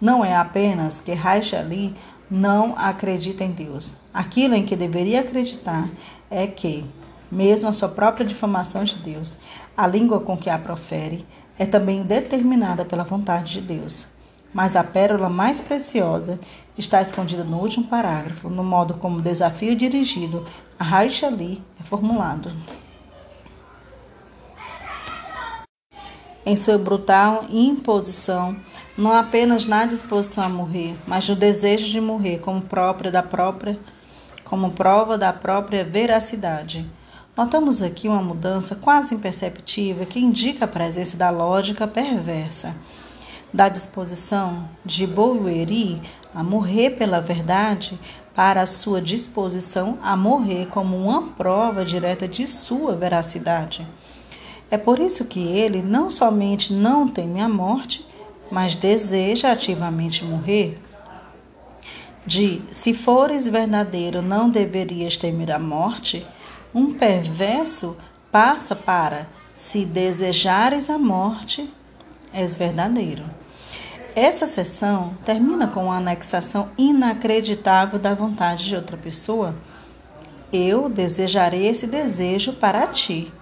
Não 0.00 0.24
é 0.24 0.34
apenas 0.34 1.00
que 1.00 1.12
Raishali 1.12 1.94
não 2.30 2.74
acredita 2.76 3.44
em 3.44 3.50
Deus. 3.50 3.94
Aquilo 4.14 4.54
em 4.54 4.64
que 4.64 4.76
deveria 4.76 5.20
acreditar 5.20 5.90
é 6.30 6.46
que, 6.46 6.84
mesmo 7.30 7.68
a 7.68 7.72
sua 7.72 7.88
própria 7.88 8.26
difamação 8.26 8.84
de 8.84 8.96
Deus, 8.96 9.38
a 9.76 9.86
língua 9.86 10.20
com 10.20 10.36
que 10.36 10.50
a 10.50 10.58
profere 10.58 11.26
é 11.58 11.66
também 11.66 12.02
determinada 12.02 12.84
pela 12.84 13.04
vontade 13.04 13.54
de 13.54 13.60
Deus. 13.60 14.08
Mas 14.52 14.76
a 14.76 14.82
pérola 14.82 15.28
mais 15.28 15.60
preciosa 15.60 16.40
está 16.76 17.02
escondida 17.02 17.44
no 17.44 17.58
último 17.58 17.86
parágrafo, 17.86 18.48
no 18.48 18.64
modo 18.64 18.94
como 18.94 19.18
o 19.18 19.22
desafio 19.22 19.76
dirigido 19.76 20.46
a 20.78 20.84
Raishali 20.84 21.62
é 21.78 21.82
formulado. 21.82 22.50
em 26.48 26.56
sua 26.56 26.78
brutal 26.78 27.44
imposição, 27.50 28.56
não 28.96 29.12
apenas 29.12 29.66
na 29.66 29.84
disposição 29.84 30.44
a 30.44 30.48
morrer, 30.48 30.96
mas 31.06 31.28
no 31.28 31.36
desejo 31.36 31.90
de 31.90 32.00
morrer 32.00 32.38
como 32.38 32.62
própria 32.62 33.12
da 33.12 33.22
própria, 33.22 33.78
como 34.44 34.70
prova 34.70 35.18
da 35.18 35.30
própria 35.30 35.84
veracidade. 35.84 36.90
Notamos 37.38 37.82
aqui 37.82 38.08
uma 38.08 38.20
mudança 38.20 38.74
quase 38.74 39.14
imperceptível 39.14 40.04
que 40.04 40.18
indica 40.18 40.64
a 40.64 40.68
presença 40.68 41.16
da 41.16 41.30
lógica 41.30 41.86
perversa, 41.86 42.74
da 43.54 43.68
disposição 43.68 44.68
de 44.84 45.06
Boueri 45.06 46.02
a 46.34 46.42
morrer 46.42 46.96
pela 46.96 47.20
verdade 47.20 47.96
para 48.34 48.62
a 48.62 48.66
sua 48.66 49.00
disposição 49.00 50.00
a 50.02 50.16
morrer 50.16 50.66
como 50.66 50.96
uma 50.96 51.28
prova 51.28 51.84
direta 51.84 52.26
de 52.26 52.44
sua 52.44 52.96
veracidade. 52.96 53.86
É 54.68 54.76
por 54.76 54.98
isso 54.98 55.24
que 55.24 55.38
ele 55.38 55.80
não 55.80 56.10
somente 56.10 56.72
não 56.72 57.06
teme 57.06 57.40
a 57.40 57.48
morte, 57.48 58.04
mas 58.50 58.74
deseja 58.74 59.52
ativamente 59.52 60.24
morrer. 60.24 60.76
De 62.26 62.60
se 62.72 62.92
fores 62.92 63.46
verdadeiro, 63.46 64.22
não 64.22 64.50
deverias 64.50 65.16
temer 65.16 65.52
a 65.52 65.58
morte, 65.60 66.26
um 66.74 66.92
perverso 66.92 67.96
passa 68.30 68.76
para 68.76 69.28
se 69.54 69.84
desejares 69.84 70.88
a 70.88 70.98
morte, 70.98 71.68
és 72.32 72.54
verdadeiro. 72.54 73.24
Essa 74.14 74.46
sessão 74.46 75.14
termina 75.24 75.66
com 75.66 75.84
uma 75.84 75.96
anexação 75.96 76.70
inacreditável 76.76 77.98
da 77.98 78.14
vontade 78.14 78.66
de 78.66 78.76
outra 78.76 78.96
pessoa. 78.96 79.54
Eu 80.52 80.88
desejarei 80.88 81.66
esse 81.66 81.86
desejo 81.86 82.52
para 82.52 82.86
ti. 82.86 83.32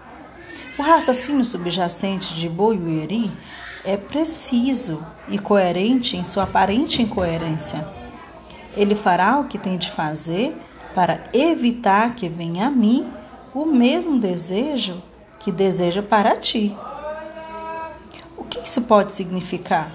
O 0.79 0.83
raciocínio 0.83 1.45
subjacente 1.45 2.35
de 2.35 2.49
Boiueri 2.49 3.33
é 3.85 3.97
preciso 3.97 5.05
e 5.29 5.39
coerente 5.39 6.17
em 6.17 6.25
sua 6.25 6.43
aparente 6.43 7.01
incoerência. 7.01 7.87
Ele 8.77 8.95
fará 8.95 9.39
o 9.39 9.45
que 9.45 9.59
tem 9.59 9.79
de 9.79 9.91
fazer 9.91 10.57
para 10.97 11.25
evitar 11.33 12.17
que 12.17 12.29
venha 12.29 12.67
a 12.67 12.71
mim 12.71 13.09
o 13.55 13.65
mesmo 13.65 14.19
desejo 14.19 15.01
que 15.39 15.53
deseja 15.53 16.03
para 16.03 16.35
ti. 16.35 16.77
O 18.37 18.43
que 18.43 18.59
isso 18.59 18.83
pode 18.83 19.13
significar? 19.13 19.93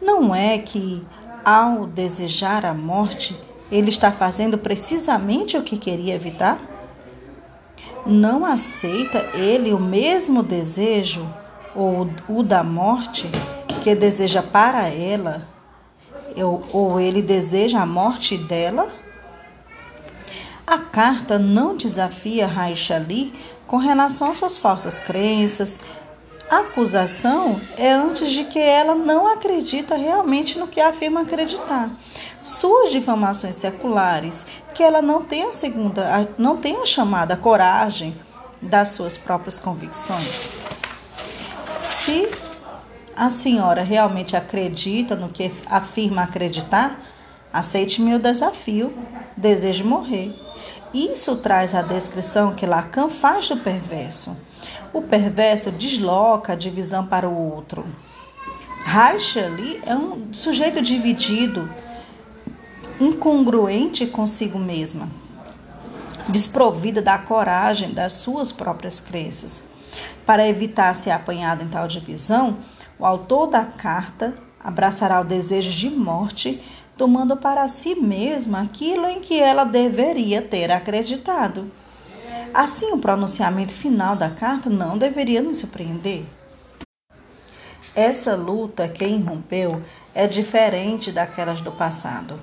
Não 0.00 0.32
é 0.32 0.56
que, 0.58 1.04
ao 1.44 1.86
desejar 1.86 2.64
a 2.64 2.72
morte, 2.72 3.36
ele 3.72 3.88
está 3.88 4.12
fazendo 4.12 4.56
precisamente 4.56 5.56
o 5.56 5.62
que 5.64 5.76
queria 5.76 6.14
evitar? 6.14 6.70
não 8.06 8.44
aceita 8.44 9.18
ele 9.34 9.72
o 9.72 9.78
mesmo 9.78 10.42
desejo, 10.42 11.28
ou 11.74 12.08
o 12.28 12.42
da 12.42 12.62
morte, 12.62 13.30
que 13.82 13.94
deseja 13.94 14.42
para 14.42 14.88
ela, 14.88 15.46
ou 16.72 16.98
ele 16.98 17.22
deseja 17.22 17.80
a 17.80 17.86
morte 17.86 18.36
dela? 18.36 18.88
A 20.70 20.78
carta 20.78 21.36
não 21.36 21.76
desafia 21.76 22.46
Raishali 22.46 23.34
com 23.66 23.76
relação 23.76 24.30
às 24.30 24.38
suas 24.38 24.56
falsas 24.56 25.00
crenças. 25.00 25.80
A 26.48 26.60
acusação 26.60 27.60
é 27.76 27.90
antes 27.90 28.30
de 28.30 28.44
que 28.44 28.60
ela 28.60 28.94
não 28.94 29.26
acredita 29.26 29.96
realmente 29.96 30.60
no 30.60 30.68
que 30.68 30.80
afirma 30.80 31.22
acreditar 31.22 31.90
suas 32.44 32.92
difamações 32.92 33.56
seculares, 33.56 34.46
que 34.72 34.84
ela 34.84 35.02
não 35.02 35.22
tem 35.22 35.42
a 35.42 35.52
segunda, 35.52 36.28
não 36.38 36.56
tem 36.56 36.80
a 36.80 36.86
chamada 36.86 37.36
coragem 37.36 38.16
das 38.62 38.90
suas 38.90 39.18
próprias 39.18 39.58
convicções. 39.58 40.54
Se 41.80 42.28
a 43.16 43.28
senhora 43.28 43.82
realmente 43.82 44.36
acredita 44.36 45.16
no 45.16 45.30
que 45.30 45.50
afirma 45.66 46.22
acreditar, 46.22 46.96
aceite 47.52 48.00
meu 48.00 48.20
desafio, 48.20 48.94
deseje 49.36 49.82
morrer. 49.82 50.49
Isso 50.92 51.36
traz 51.36 51.74
a 51.74 51.82
descrição 51.82 52.54
que 52.54 52.66
Lacan 52.66 53.08
faz 53.08 53.48
do 53.48 53.56
perverso. 53.56 54.36
O 54.92 55.02
perverso 55.02 55.70
desloca 55.70 56.52
a 56.52 56.56
divisão 56.56 57.06
para 57.06 57.28
o 57.28 57.52
outro. 57.52 57.86
Reich 58.84 59.38
ali 59.38 59.80
é 59.86 59.94
um 59.94 60.34
sujeito 60.34 60.82
dividido, 60.82 61.70
incongruente 63.00 64.04
consigo 64.06 64.58
mesma, 64.58 65.08
desprovida 66.28 67.00
da 67.00 67.18
coragem 67.18 67.92
das 67.92 68.14
suas 68.14 68.50
próprias 68.50 68.98
crenças. 68.98 69.62
Para 70.26 70.48
evitar 70.48 70.94
ser 70.96 71.10
apanhada 71.10 71.62
em 71.62 71.68
tal 71.68 71.86
divisão, 71.86 72.58
o 72.98 73.06
autor 73.06 73.46
da 73.46 73.64
carta 73.64 74.34
abraçará 74.62 75.20
o 75.20 75.24
desejo 75.24 75.70
de 75.70 75.88
morte, 75.88 76.60
tomando 77.00 77.34
para 77.34 77.66
si 77.66 77.94
mesma 77.94 78.60
aquilo 78.60 79.06
em 79.06 79.20
que 79.20 79.40
ela 79.40 79.64
deveria 79.64 80.42
ter 80.42 80.70
acreditado. 80.70 81.72
Assim, 82.52 82.92
o 82.92 82.98
pronunciamento 82.98 83.72
final 83.72 84.14
da 84.14 84.28
carta 84.28 84.68
não 84.68 84.98
deveria 84.98 85.40
nos 85.40 85.56
surpreender. 85.56 86.24
Essa 87.94 88.36
luta 88.36 88.86
que 88.86 89.02
irrompeu 89.02 89.82
é 90.14 90.26
diferente 90.26 91.10
daquelas 91.10 91.62
do 91.62 91.72
passado. 91.72 92.38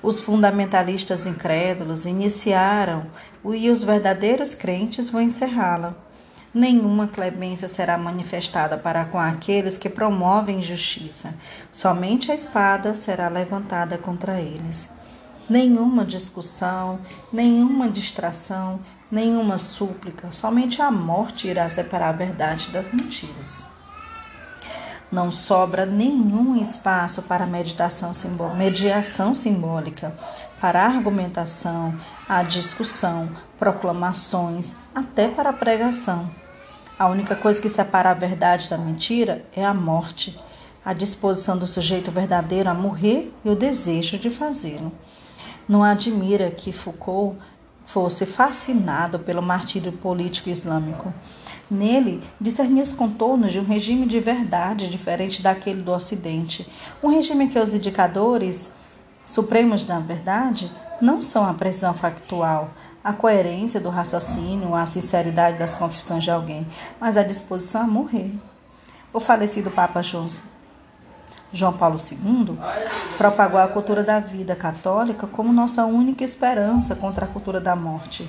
Os 0.00 0.20
fundamentalistas 0.20 1.26
incrédulos 1.26 2.06
iniciaram 2.06 3.08
e 3.44 3.68
os 3.68 3.82
verdadeiros 3.82 4.54
crentes 4.54 5.10
vão 5.10 5.20
encerrá-la. 5.20 5.96
Nenhuma 6.54 7.06
clemência 7.06 7.68
será 7.68 7.98
manifestada 7.98 8.78
para 8.78 9.04
com 9.04 9.18
aqueles 9.18 9.76
que 9.76 9.88
promovem 9.88 10.62
justiça. 10.62 11.34
Somente 11.70 12.32
a 12.32 12.34
espada 12.34 12.94
será 12.94 13.28
levantada 13.28 13.98
contra 13.98 14.40
eles. 14.40 14.88
Nenhuma 15.48 16.04
discussão, 16.04 16.98
nenhuma 17.32 17.88
distração, 17.88 18.80
nenhuma 19.10 19.58
súplica, 19.58 20.32
somente 20.32 20.82
a 20.82 20.90
morte 20.90 21.46
irá 21.46 21.68
separar 21.68 22.08
a 22.08 22.12
verdade 22.12 22.70
das 22.70 22.92
mentiras. 22.92 23.64
Não 25.10 25.30
sobra 25.30 25.86
nenhum 25.86 26.56
espaço 26.56 27.22
para 27.22 27.46
meditação 27.46 28.12
simbó 28.12 28.52
mediação 28.54 29.34
simbólica, 29.34 30.12
para 30.60 30.82
argumentação, 30.82 31.94
a 32.28 32.42
discussão, 32.42 33.28
proclamações, 33.58 34.74
até 34.94 35.28
para 35.28 35.50
a 35.50 35.52
pregação. 35.52 36.30
A 36.98 37.06
única 37.08 37.36
coisa 37.36 37.60
que 37.60 37.68
separa 37.68 38.10
a 38.10 38.14
verdade 38.14 38.68
da 38.68 38.78
mentira 38.78 39.44
é 39.54 39.64
a 39.64 39.74
morte, 39.74 40.38
a 40.84 40.92
disposição 40.92 41.58
do 41.58 41.66
sujeito 41.66 42.10
verdadeiro 42.10 42.70
a 42.70 42.74
morrer 42.74 43.32
e 43.44 43.50
o 43.50 43.56
desejo 43.56 44.18
de 44.18 44.30
fazê-lo. 44.30 44.92
Não 45.68 45.82
admira 45.82 46.50
que 46.50 46.72
Foucault 46.72 47.36
fosse 47.84 48.24
fascinado 48.24 49.18
pelo 49.18 49.42
martírio 49.42 49.92
político 49.92 50.48
islâmico. 50.48 51.12
Nele, 51.70 52.22
discernia 52.40 52.82
os 52.82 52.92
contornos 52.92 53.52
de 53.52 53.60
um 53.60 53.64
regime 53.64 54.06
de 54.06 54.18
verdade 54.20 54.88
diferente 54.88 55.42
daquele 55.42 55.82
do 55.82 55.92
Ocidente, 55.92 56.66
um 57.02 57.08
regime 57.08 57.48
que 57.48 57.58
os 57.58 57.74
indicadores 57.74 58.70
supremos 59.26 59.84
da 59.84 59.98
verdade 59.98 60.72
não 61.00 61.20
são 61.20 61.44
a 61.44 61.52
precisão 61.52 61.92
factual, 61.92 62.70
a 63.04 63.12
coerência 63.12 63.78
do 63.78 63.90
raciocínio, 63.90 64.74
a 64.74 64.86
sinceridade 64.86 65.58
das 65.58 65.76
confissões 65.76 66.24
de 66.24 66.30
alguém, 66.30 66.66
mas 66.98 67.16
a 67.16 67.22
disposição 67.22 67.82
a 67.82 67.86
morrer. 67.86 68.32
O 69.12 69.20
falecido 69.20 69.70
Papa 69.70 70.02
João 70.02 70.26
João 71.52 71.72
Paulo 71.72 71.96
II, 71.96 72.58
propagou 73.16 73.60
a 73.60 73.68
cultura 73.68 74.02
da 74.02 74.18
vida 74.18 74.56
católica 74.56 75.26
como 75.26 75.52
nossa 75.52 75.84
única 75.86 76.24
esperança 76.24 76.96
contra 76.96 77.24
a 77.24 77.28
cultura 77.28 77.60
da 77.60 77.76
morte 77.76 78.28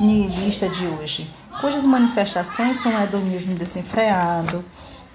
nihilista 0.00 0.68
de 0.68 0.86
hoje, 0.86 1.30
cujas 1.60 1.84
manifestações 1.84 2.80
são 2.80 2.92
o 2.94 3.02
hedonismo 3.02 3.54
desenfreado, 3.54 4.64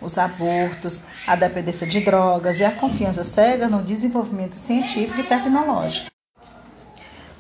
os 0.01 0.17
abortos, 0.17 1.03
a 1.27 1.36
dependência 1.36 1.86
de 1.86 2.00
drogas 2.01 2.60
e 2.60 2.65
a 2.65 2.72
confiança 2.72 3.24
cega 3.24 3.70
no 3.70 3.84
desenvolvimento 3.84 4.55
científico 4.55 5.22
e 5.22 5.24
tecnológico. 5.24 6.10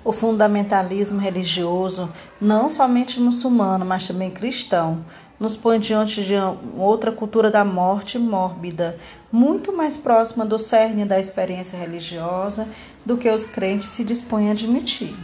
O 0.03 0.11
fundamentalismo 0.11 1.19
religioso, 1.19 2.11
não 2.39 2.69
somente 2.69 3.19
muçulmano, 3.19 3.85
mas 3.85 4.07
também 4.07 4.31
cristão, 4.31 5.05
nos 5.39 5.57
põe 5.57 5.79
diante 5.79 6.23
de 6.23 6.35
outra 6.77 7.11
cultura 7.11 7.49
da 7.49 7.65
morte 7.65 8.19
mórbida, 8.19 8.97
muito 9.31 9.75
mais 9.75 9.97
próxima 9.97 10.45
do 10.45 10.59
cerne 10.59 11.03
da 11.03 11.19
experiência 11.19 11.77
religiosa 11.77 12.67
do 13.05 13.17
que 13.17 13.29
os 13.29 13.45
crentes 13.45 13.89
se 13.89 14.03
dispõem 14.03 14.49
a 14.49 14.51
admitir. 14.51 15.15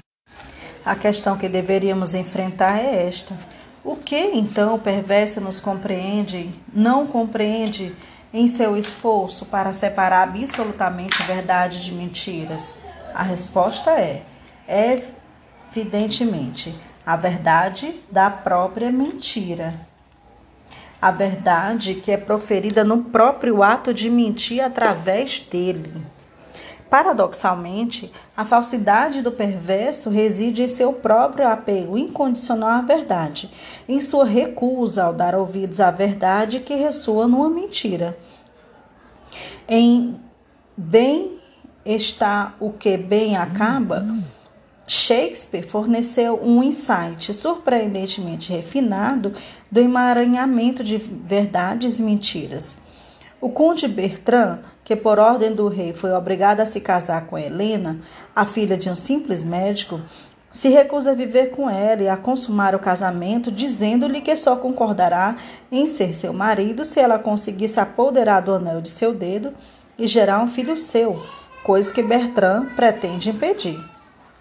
A 0.83 0.95
questão 0.95 1.37
que 1.37 1.49
deveríamos 1.49 2.13
enfrentar 2.13 2.79
é 2.79 3.05
esta: 3.05 3.37
o 3.87 3.95
que 3.95 4.31
então 4.33 4.75
o 4.75 4.79
perverso 4.79 5.39
nos 5.39 5.61
compreende, 5.61 6.51
não 6.73 7.07
compreende 7.07 7.95
em 8.33 8.45
seu 8.45 8.75
esforço 8.75 9.45
para 9.45 9.71
separar 9.71 10.23
absolutamente 10.23 11.23
verdade 11.23 11.85
de 11.85 11.93
mentiras? 11.93 12.75
A 13.15 13.23
resposta 13.23 13.91
é: 13.91 14.23
evidentemente, 14.67 16.75
a 17.05 17.15
verdade 17.15 17.95
da 18.11 18.29
própria 18.29 18.91
mentira 18.91 19.73
a 21.01 21.11
verdade 21.11 21.95
que 21.95 22.11
é 22.11 22.17
proferida 22.17 22.83
no 22.83 23.03
próprio 23.03 23.61
ato 23.61 23.93
de 23.93 24.09
mentir 24.09 24.61
através 24.61 25.39
dele. 25.39 25.93
Paradoxalmente, 26.89 28.11
a 28.35 28.45
falsidade 28.45 29.21
do 29.21 29.31
perverso 29.31 30.09
reside 30.09 30.63
em 30.63 30.67
seu 30.67 30.93
próprio 30.93 31.47
apego 31.47 31.97
incondicional 31.97 32.69
à 32.69 32.81
verdade, 32.81 33.51
em 33.89 33.99
sua 33.99 34.23
recusa 34.23 35.03
ao 35.03 35.13
dar 35.13 35.35
ouvidos 35.35 35.81
à 35.81 35.91
verdade 35.91 36.61
que 36.61 36.75
ressoa 36.75 37.27
numa 37.27 37.49
mentira. 37.49 38.17
Em 39.67 40.15
bem 40.77 41.39
está 41.85 42.55
o 42.59 42.71
que 42.71 42.95
bem 42.95 43.35
acaba, 43.35 44.05
Shakespeare 44.87 45.67
forneceu 45.67 46.39
um 46.41 46.63
insight 46.63 47.33
surpreendentemente 47.33 48.53
refinado 48.53 49.33
do 49.69 49.81
emaranhamento 49.81 50.81
de 50.81 50.97
verdades 50.97 51.99
e 51.99 52.01
mentiras. 52.01 52.77
O 53.39 53.49
conde 53.49 53.87
Bertrand, 53.87 54.59
que 54.83 54.95
por 54.95 55.19
ordem 55.19 55.53
do 55.53 55.67
rei 55.67 55.93
foi 55.93 56.11
obrigado 56.11 56.59
a 56.59 56.65
se 56.65 56.81
casar 56.81 57.27
com 57.27 57.37
Helena, 57.37 57.99
a 58.35 58.45
filha 58.45 58.75
de 58.75 58.89
um 58.89 58.95
simples 58.95 59.43
médico, 59.43 60.01
se 60.49 60.69
recusa 60.69 61.11
a 61.11 61.13
viver 61.13 61.51
com 61.51 61.69
ela 61.69 62.01
e 62.01 62.09
a 62.09 62.17
consumar 62.17 62.73
o 62.73 62.79
casamento, 62.79 63.51
dizendo-lhe 63.51 64.21
que 64.21 64.35
só 64.35 64.55
concordará 64.55 65.35
em 65.71 65.85
ser 65.85 66.13
seu 66.13 66.33
marido 66.33 66.83
se 66.83 66.99
ela 66.99 67.19
conseguir 67.19 67.67
se 67.67 67.79
apoderar 67.79 68.41
do 68.41 68.55
anel 68.55 68.81
de 68.81 68.89
seu 68.89 69.13
dedo 69.13 69.53
e 69.99 70.07
gerar 70.07 70.41
um 70.41 70.47
filho 70.47 70.75
seu, 70.75 71.21
coisa 71.63 71.93
que 71.93 72.01
Bertrand 72.01 72.65
pretende 72.75 73.29
impedir. 73.29 73.77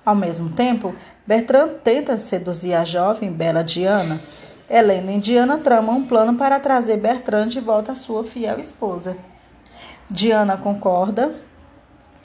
Ao 0.06 0.14
mesmo 0.14 0.48
tempo, 0.50 0.94
Bertrand 1.26 1.68
tenta 1.84 2.18
seduzir 2.18 2.72
a 2.72 2.84
jovem 2.84 3.30
bela 3.30 3.62
Diana. 3.62 4.20
Helena 4.68 5.12
e 5.12 5.20
Diana 5.20 5.58
tramam 5.58 5.98
um 5.98 6.06
plano 6.06 6.34
para 6.34 6.58
trazer 6.58 6.96
Bertrand 6.96 7.46
de 7.46 7.60
volta 7.60 7.92
à 7.92 7.94
sua 7.94 8.24
fiel 8.24 8.58
esposa. 8.58 9.16
Diana 10.10 10.56
concorda 10.56 11.34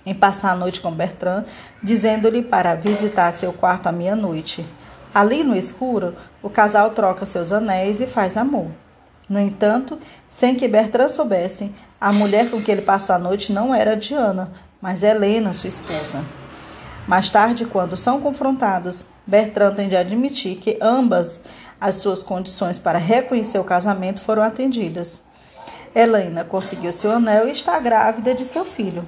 em 0.03 0.13
passar 0.13 0.51
a 0.51 0.55
noite 0.55 0.81
com 0.81 0.91
Bertrand, 0.91 1.45
dizendo-lhe 1.83 2.41
para 2.41 2.73
visitar 2.73 3.31
seu 3.31 3.53
quarto 3.53 3.87
à 3.87 3.91
meia-noite. 3.91 4.65
Ali 5.13 5.43
no 5.43 5.55
escuro, 5.55 6.15
o 6.41 6.49
casal 6.49 6.89
troca 6.91 7.25
seus 7.25 7.51
anéis 7.51 8.01
e 8.01 8.07
faz 8.07 8.35
amor. 8.35 8.67
No 9.29 9.39
entanto, 9.39 9.99
sem 10.27 10.55
que 10.55 10.67
Bertrand 10.67 11.09
soubesse, 11.09 11.71
a 11.99 12.11
mulher 12.11 12.49
com 12.49 12.61
que 12.61 12.71
ele 12.71 12.81
passou 12.81 13.15
a 13.15 13.19
noite 13.19 13.53
não 13.53 13.73
era 13.73 13.95
Diana, 13.95 14.51
mas 14.81 15.03
Helena, 15.03 15.53
sua 15.53 15.69
esposa. 15.69 16.23
Mais 17.07 17.29
tarde, 17.29 17.65
quando 17.65 17.95
são 17.95 18.19
confrontados, 18.19 19.05
Bertrand 19.25 19.75
tem 19.75 19.87
de 19.87 19.95
admitir 19.95 20.57
que 20.57 20.77
ambas 20.81 21.43
as 21.81 21.95
suas 21.95 22.21
condições 22.21 22.77
para 22.77 22.99
reconhecer 22.99 23.57
o 23.57 23.63
casamento 23.63 24.21
foram 24.21 24.43
atendidas. 24.43 25.23
Helena 25.95 26.45
conseguiu 26.45 26.91
seu 26.93 27.11
anel 27.11 27.47
e 27.47 27.51
está 27.51 27.79
grávida 27.79 28.35
de 28.35 28.45
seu 28.45 28.63
filho. 28.63 29.03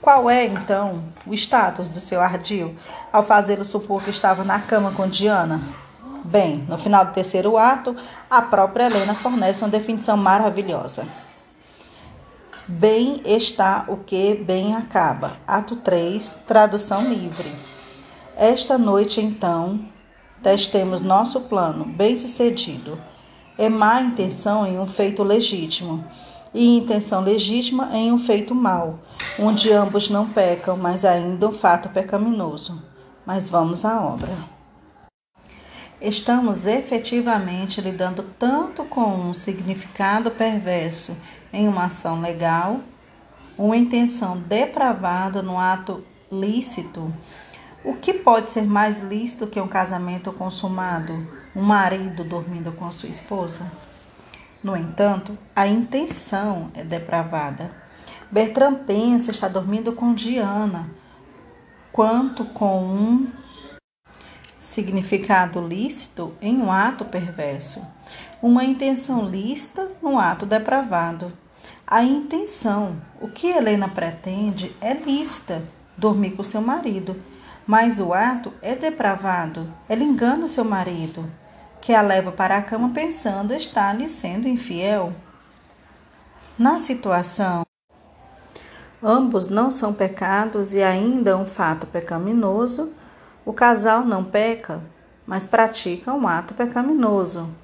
Qual 0.00 0.30
é, 0.30 0.44
então, 0.44 1.02
o 1.26 1.34
status 1.34 1.88
do 1.88 1.98
seu 1.98 2.20
ardil 2.20 2.76
ao 3.12 3.22
fazê-lo 3.22 3.64
supor 3.64 4.02
que 4.02 4.10
estava 4.10 4.44
na 4.44 4.60
cama 4.60 4.92
com 4.92 5.08
Diana? 5.08 5.60
Bem, 6.24 6.58
no 6.68 6.76
final 6.76 7.06
do 7.06 7.12
terceiro 7.12 7.56
ato, 7.56 7.96
a 8.30 8.42
própria 8.42 8.84
Helena 8.84 9.14
fornece 9.14 9.62
uma 9.62 9.70
definição 9.70 10.16
maravilhosa. 10.16 11.06
Bem 12.66 13.22
está 13.24 13.86
o 13.88 13.96
que 13.96 14.34
bem 14.34 14.76
acaba. 14.76 15.32
Ato 15.46 15.76
3, 15.76 16.38
tradução 16.46 17.08
livre. 17.08 17.50
Esta 18.36 18.76
noite, 18.76 19.20
então, 19.20 19.80
testemos 20.42 21.00
nosso 21.00 21.40
plano, 21.42 21.84
bem-sucedido. 21.84 22.98
É 23.56 23.68
má 23.68 24.00
intenção 24.00 24.66
em 24.66 24.78
um 24.78 24.86
feito 24.86 25.22
legítimo, 25.22 26.04
e 26.54 26.76
intenção 26.76 27.20
legítima 27.20 27.90
em 27.92 28.10
um 28.12 28.18
feito 28.18 28.54
mau, 28.54 29.00
onde 29.38 29.72
ambos 29.72 30.08
não 30.08 30.28
pecam, 30.28 30.76
mas 30.76 31.04
ainda 31.04 31.48
um 31.48 31.52
fato 31.52 31.88
pecaminoso. 31.88 32.82
Mas 33.26 33.48
vamos 33.48 33.84
à 33.84 34.00
obra. 34.00 34.30
Estamos 36.00 36.66
efetivamente 36.66 37.80
lidando 37.80 38.24
tanto 38.38 38.84
com 38.84 39.14
um 39.16 39.34
significado 39.34 40.30
perverso 40.30 41.16
em 41.52 41.66
uma 41.66 41.84
ação 41.84 42.20
legal, 42.20 42.80
uma 43.56 43.76
intenção 43.76 44.36
depravada 44.36 45.42
no 45.42 45.58
ato 45.58 46.04
lícito. 46.30 47.12
O 47.88 47.94
que 47.94 48.12
pode 48.12 48.50
ser 48.50 48.66
mais 48.66 48.98
lícito 48.98 49.46
que 49.46 49.58
um 49.58 49.66
casamento 49.66 50.30
consumado, 50.30 51.26
um 51.56 51.62
marido 51.62 52.22
dormindo 52.22 52.70
com 52.70 52.84
a 52.84 52.92
sua 52.92 53.08
esposa? 53.08 53.72
No 54.62 54.76
entanto, 54.76 55.38
a 55.56 55.66
intenção 55.66 56.70
é 56.74 56.84
depravada. 56.84 57.70
Bertrand 58.30 58.74
pensa 58.86 59.30
estar 59.30 59.48
dormindo 59.48 59.94
com 59.94 60.12
Diana, 60.12 60.90
quanto 61.90 62.44
com 62.44 62.84
um 62.84 63.32
significado 64.60 65.58
lícito 65.66 66.34
em 66.42 66.58
um 66.58 66.70
ato 66.70 67.06
perverso 67.06 67.80
uma 68.42 68.64
intenção 68.64 69.24
lícita 69.24 69.90
no 70.02 70.18
ato 70.18 70.44
depravado. 70.44 71.32
A 71.86 72.02
intenção, 72.02 73.00
o 73.18 73.28
que 73.28 73.46
Helena 73.46 73.88
pretende, 73.88 74.76
é 74.78 74.92
lícita, 74.92 75.64
dormir 75.96 76.32
com 76.32 76.42
seu 76.42 76.60
marido. 76.60 77.16
Mas 77.68 78.00
o 78.00 78.14
ato 78.14 78.50
é 78.62 78.74
depravado. 78.74 79.70
Ela 79.90 80.02
engana 80.02 80.48
seu 80.48 80.64
marido, 80.64 81.30
que 81.82 81.92
a 81.92 82.00
leva 82.00 82.32
para 82.32 82.56
a 82.56 82.62
cama 82.62 82.92
pensando 82.94 83.52
estar 83.52 83.94
lhe 83.94 84.08
sendo 84.08 84.48
infiel. 84.48 85.12
Na 86.58 86.78
situação, 86.78 87.66
ambos 89.02 89.50
não 89.50 89.70
são 89.70 89.92
pecados 89.92 90.72
e 90.72 90.82
ainda 90.82 91.36
um 91.36 91.44
fato 91.44 91.86
pecaminoso, 91.86 92.94
o 93.44 93.52
casal 93.52 94.02
não 94.02 94.24
peca, 94.24 94.80
mas 95.26 95.44
pratica 95.44 96.14
um 96.14 96.26
ato 96.26 96.54
pecaminoso. 96.54 97.54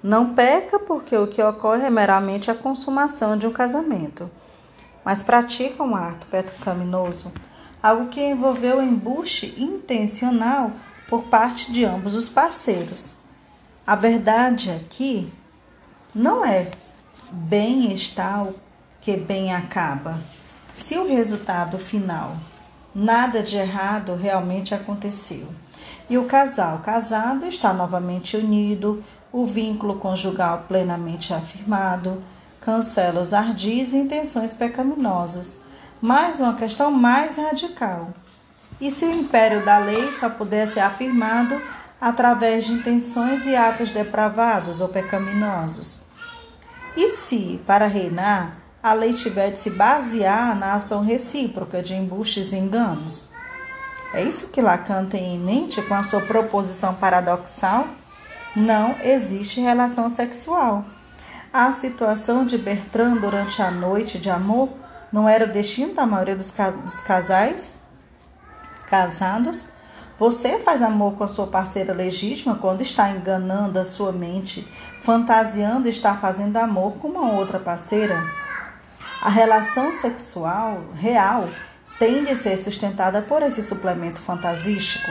Não 0.00 0.34
peca 0.34 0.78
porque 0.78 1.16
o 1.16 1.26
que 1.26 1.42
ocorre 1.42 1.82
é 1.82 1.90
meramente 1.90 2.48
a 2.48 2.54
consumação 2.54 3.36
de 3.36 3.48
um 3.48 3.52
casamento, 3.52 4.30
mas 5.04 5.24
pratica 5.24 5.82
um 5.82 5.96
ato 5.96 6.28
pecaminoso, 6.28 7.32
algo 7.82 8.06
que 8.06 8.20
envolveu 8.20 8.82
embuste 8.82 9.54
intencional 9.56 10.72
por 11.08 11.24
parte 11.24 11.72
de 11.72 11.84
ambos 11.84 12.14
os 12.14 12.28
parceiros. 12.28 13.16
A 13.86 13.94
verdade 13.94 14.70
aqui 14.70 15.32
não 16.14 16.44
é 16.44 16.70
bem 17.30 17.92
está 17.92 18.42
o 18.42 18.54
que 19.00 19.16
bem 19.16 19.54
acaba. 19.54 20.18
Se 20.74 20.98
o 20.98 21.08
resultado 21.08 21.78
final, 21.78 22.36
nada 22.94 23.42
de 23.42 23.56
errado 23.56 24.14
realmente 24.14 24.74
aconteceu, 24.74 25.48
e 26.10 26.16
o 26.16 26.24
casal 26.24 26.78
casado 26.78 27.46
está 27.46 27.72
novamente 27.72 28.36
unido, 28.36 29.02
o 29.32 29.44
vínculo 29.44 29.96
conjugal 29.96 30.64
plenamente 30.66 31.34
afirmado, 31.34 32.22
cancela 32.60 33.20
os 33.20 33.32
ardis 33.32 33.92
e 33.92 33.96
intenções 33.96 34.54
pecaminosas. 34.54 35.60
Mais 36.00 36.38
uma 36.38 36.54
questão 36.54 36.92
mais 36.92 37.36
radical. 37.36 38.14
E 38.80 38.88
se 38.88 39.04
o 39.04 39.10
império 39.10 39.64
da 39.64 39.78
lei 39.78 40.12
só 40.12 40.30
pudesse 40.30 40.74
ser 40.74 40.80
afirmado 40.80 41.60
através 42.00 42.66
de 42.66 42.72
intenções 42.72 43.44
e 43.44 43.56
atos 43.56 43.90
depravados 43.90 44.80
ou 44.80 44.88
pecaminosos? 44.88 46.02
E 46.96 47.10
se, 47.10 47.60
para 47.66 47.88
reinar, 47.88 48.58
a 48.80 48.92
lei 48.92 49.12
tiver 49.12 49.50
de 49.50 49.58
se 49.58 49.70
basear 49.70 50.56
na 50.56 50.74
ação 50.74 51.02
recíproca 51.02 51.82
de 51.82 51.94
embustes 51.94 52.52
e 52.52 52.56
enganos? 52.56 53.30
É 54.14 54.22
isso 54.22 54.50
que 54.50 54.60
Lacan 54.60 55.04
tem 55.06 55.34
em 55.34 55.38
mente 55.40 55.82
com 55.82 55.94
a 55.94 56.04
sua 56.04 56.20
proposição 56.20 56.94
paradoxal? 56.94 57.88
Não 58.54 58.94
existe 59.02 59.60
relação 59.60 60.08
sexual. 60.08 60.84
A 61.52 61.72
situação 61.72 62.44
de 62.44 62.56
Bertrand 62.56 63.16
durante 63.16 63.60
a 63.60 63.70
noite 63.72 64.16
de 64.16 64.30
amor 64.30 64.68
não 65.12 65.28
era 65.28 65.44
o 65.44 65.52
destino 65.52 65.94
da 65.94 66.06
maioria 66.06 66.36
dos, 66.36 66.50
casais 66.50 67.80
casados? 68.86 69.68
Você 70.18 70.58
faz 70.58 70.82
amor 70.82 71.14
com 71.14 71.24
a 71.24 71.28
sua 71.28 71.46
parceira 71.46 71.92
legítima 71.92 72.56
quando 72.56 72.82
está 72.82 73.08
enganando 73.10 73.78
a 73.78 73.84
sua 73.84 74.10
mente, 74.10 74.66
fantasiando 75.02 75.88
estar 75.88 76.20
fazendo 76.20 76.56
amor 76.56 76.94
com 76.94 77.08
uma 77.08 77.32
outra 77.32 77.60
parceira? 77.60 78.16
A 79.22 79.28
relação 79.28 79.92
sexual 79.92 80.82
real 80.94 81.48
tem 81.98 82.24
de 82.24 82.34
ser 82.34 82.56
sustentada 82.56 83.22
por 83.22 83.42
esse 83.42 83.62
suplemento 83.62 84.20
fantasístico? 84.20 85.10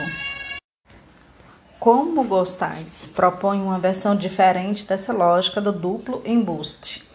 Como 1.80 2.24
gostais 2.24 3.08
propõe 3.14 3.62
uma 3.62 3.78
versão 3.78 4.14
diferente 4.14 4.86
dessa 4.86 5.12
lógica 5.12 5.60
do 5.60 5.72
duplo 5.72 6.22
embuste. 6.26 7.07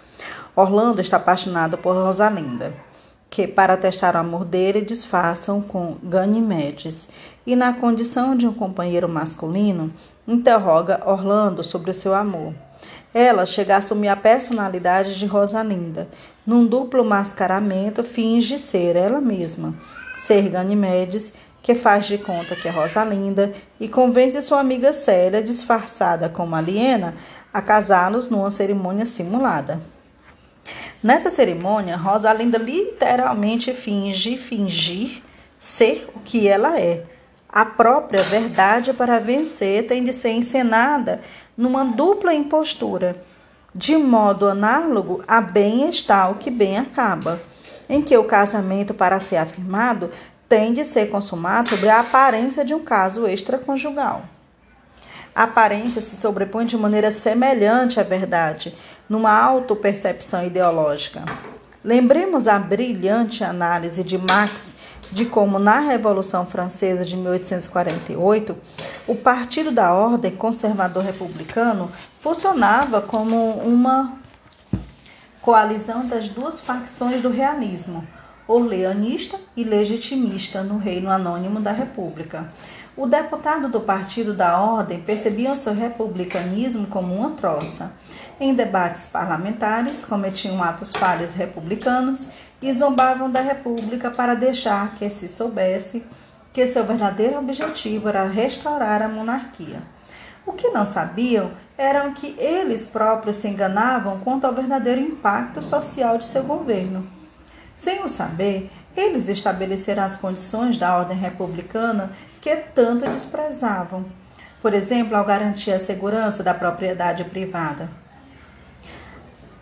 Orlando 0.55 1.01
está 1.01 1.17
apaixonado 1.17 1.79
por 1.79 1.95
Rosalinda, 1.95 2.73
que, 3.27 3.47
para 3.47 3.75
testar 3.75 4.15
o 4.15 4.19
amor 4.19 4.45
dele, 4.45 4.81
disfarçam 4.81 5.59
com 5.59 5.97
Ganimedes 6.03 7.09
e, 7.45 7.55
na 7.55 7.73
condição 7.73 8.37
de 8.37 8.47
um 8.47 8.53
companheiro 8.53 9.09
masculino, 9.09 9.91
interroga 10.27 11.01
Orlando 11.07 11.63
sobre 11.63 11.89
o 11.89 11.93
seu 11.93 12.13
amor. 12.13 12.53
Ela 13.11 13.47
chega 13.47 13.73
a 13.73 13.77
assumir 13.77 14.09
a 14.09 14.15
personalidade 14.15 15.17
de 15.17 15.25
Rosalinda. 15.25 16.07
Num 16.45 16.67
duplo 16.67 17.03
mascaramento, 17.03 18.03
finge 18.03 18.59
ser 18.59 18.95
ela 18.95 19.19
mesma, 19.19 19.73
ser 20.15 20.49
Ganimedes 20.49 21.33
que 21.63 21.73
faz 21.73 22.05
de 22.05 22.17
conta 22.19 22.55
que 22.55 22.67
é 22.67 22.71
Rosalinda 22.71 23.51
e 23.79 23.87
convence 23.87 24.39
sua 24.41 24.59
amiga 24.59 24.93
Célia, 24.93 25.41
disfarçada 25.41 26.29
como 26.29 26.55
aliena, 26.55 27.15
a 27.51 27.61
casá-los 27.61 28.29
numa 28.29 28.51
cerimônia 28.51 29.05
simulada. 29.05 29.81
Nessa 31.03 31.29
cerimônia, 31.29 31.97
Rosalinda 31.97 32.57
literalmente 32.57 33.73
finge 33.73 34.37
fingir 34.37 35.21
ser 35.59 36.09
o 36.15 36.19
que 36.21 36.47
ela 36.47 36.79
é. 36.79 37.03
A 37.49 37.65
própria 37.65 38.23
verdade 38.23 38.93
para 38.93 39.19
vencer 39.19 39.85
tem 39.85 40.01
de 40.01 40.13
ser 40.13 40.31
encenada 40.31 41.19
numa 41.57 41.83
dupla 41.83 42.33
impostura, 42.33 43.21
de 43.75 43.97
modo 43.97 44.47
análogo 44.47 45.21
a 45.27 45.41
bem 45.41 45.89
está 45.89 46.29
o 46.29 46.35
que 46.35 46.49
bem 46.49 46.77
acaba, 46.77 47.41
em 47.89 48.01
que 48.01 48.15
o 48.15 48.23
casamento, 48.23 48.93
para 48.93 49.19
ser 49.19 49.35
afirmado, 49.35 50.09
tem 50.47 50.71
de 50.71 50.85
ser 50.85 51.07
consumado 51.09 51.67
sobre 51.67 51.89
a 51.89 51.99
aparência 51.99 52.63
de 52.63 52.73
um 52.73 52.81
caso 52.81 53.27
extraconjugal. 53.27 54.23
A 55.35 55.43
aparência 55.43 56.01
se 56.01 56.15
sobrepõe 56.15 56.65
de 56.65 56.77
maneira 56.77 57.11
semelhante 57.11 57.99
à 57.99 58.03
verdade, 58.03 58.75
numa 59.09 59.31
autopercepção 59.31 60.45
ideológica. 60.45 61.23
Lembremos 61.83 62.47
a 62.47 62.59
brilhante 62.59 63.43
análise 63.43 64.03
de 64.03 64.17
Marx 64.17 64.75
de 65.11 65.25
como, 65.25 65.59
na 65.59 65.79
Revolução 65.79 66.45
Francesa 66.45 67.03
de 67.03 67.15
1848, 67.15 68.55
o 69.07 69.15
Partido 69.15 69.71
da 69.71 69.93
Ordem 69.93 70.31
Conservador 70.31 71.03
Republicano 71.03 71.91
funcionava 72.19 73.01
como 73.01 73.51
uma 73.59 74.17
coalizão 75.41 76.07
das 76.07 76.29
duas 76.29 76.59
facções 76.59 77.21
do 77.21 77.29
realismo 77.29 78.07
orleanista 78.47 79.39
e 79.55 79.63
legitimista 79.63 80.63
no 80.63 80.77
Reino 80.77 81.09
Anônimo 81.09 81.59
da 81.59 81.71
República. 81.71 82.51
O 82.95 83.07
deputado 83.07 83.67
do 83.69 83.81
Partido 83.81 84.35
da 84.35 84.59
Ordem 84.59 85.01
percebia 85.01 85.51
o 85.51 85.55
seu 85.55 85.73
republicanismo 85.73 86.85
como 86.85 87.15
uma 87.15 87.31
troça. 87.31 87.91
Em 88.39 88.53
debates 88.53 89.07
parlamentares, 89.07 90.05
cometiam 90.05 90.61
atos 90.61 90.93
falhos 90.93 91.33
republicanos 91.33 92.29
e 92.61 92.71
zombavam 92.71 93.31
da 93.31 93.41
República 93.41 94.11
para 94.11 94.35
deixar 94.35 94.93
que 94.93 95.09
se 95.09 95.27
soubesse 95.27 96.05
que 96.53 96.67
seu 96.67 96.85
verdadeiro 96.85 97.39
objetivo 97.39 98.09
era 98.09 98.25
restaurar 98.25 99.01
a 99.01 99.09
monarquia. 99.09 99.81
O 100.45 100.53
que 100.53 100.69
não 100.69 100.85
sabiam 100.85 101.51
era 101.75 102.07
que 102.11 102.35
eles 102.37 102.85
próprios 102.85 103.37
se 103.37 103.47
enganavam 103.47 104.19
quanto 104.19 104.45
ao 104.45 104.53
verdadeiro 104.53 105.01
impacto 105.01 105.63
social 105.63 106.15
de 106.19 106.25
seu 106.25 106.43
governo. 106.43 107.07
Sem 107.75 108.03
o 108.03 108.07
saber, 108.07 108.69
eles 108.95 109.27
estabeleceram 109.29 110.03
as 110.03 110.15
condições 110.15 110.77
da 110.77 110.95
ordem 110.95 111.17
republicana 111.17 112.11
que 112.43 112.57
tanto 112.57 113.09
desprezavam. 113.09 114.05
Por 114.61 114.73
exemplo, 114.73 115.15
ao 115.15 115.23
garantir 115.23 115.71
a 115.71 115.79
segurança 115.79 116.43
da 116.43 116.53
propriedade 116.53 117.23
privada. 117.23 117.89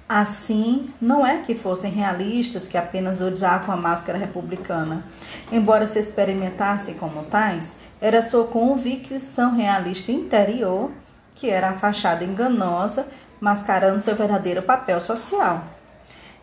Assim, 0.09 0.89
não 0.99 1.25
é 1.25 1.37
que 1.37 1.53
fossem 1.53 1.91
realistas 1.91 2.67
que 2.67 2.75
apenas 2.79 3.21
odiavam 3.21 3.75
a 3.75 3.77
máscara 3.77 4.17
republicana. 4.17 5.05
Embora 5.51 5.85
se 5.85 5.99
experimentassem 5.99 6.95
como 6.95 7.23
tais, 7.25 7.75
era 8.01 8.23
sua 8.23 8.47
convicção 8.47 9.55
realista 9.55 10.11
interior 10.11 10.91
que 11.35 11.51
era 11.51 11.69
a 11.69 11.77
fachada 11.77 12.23
enganosa, 12.23 13.07
mascarando 13.39 14.01
seu 14.01 14.15
verdadeiro 14.15 14.63
papel 14.63 14.99
social. 14.99 15.63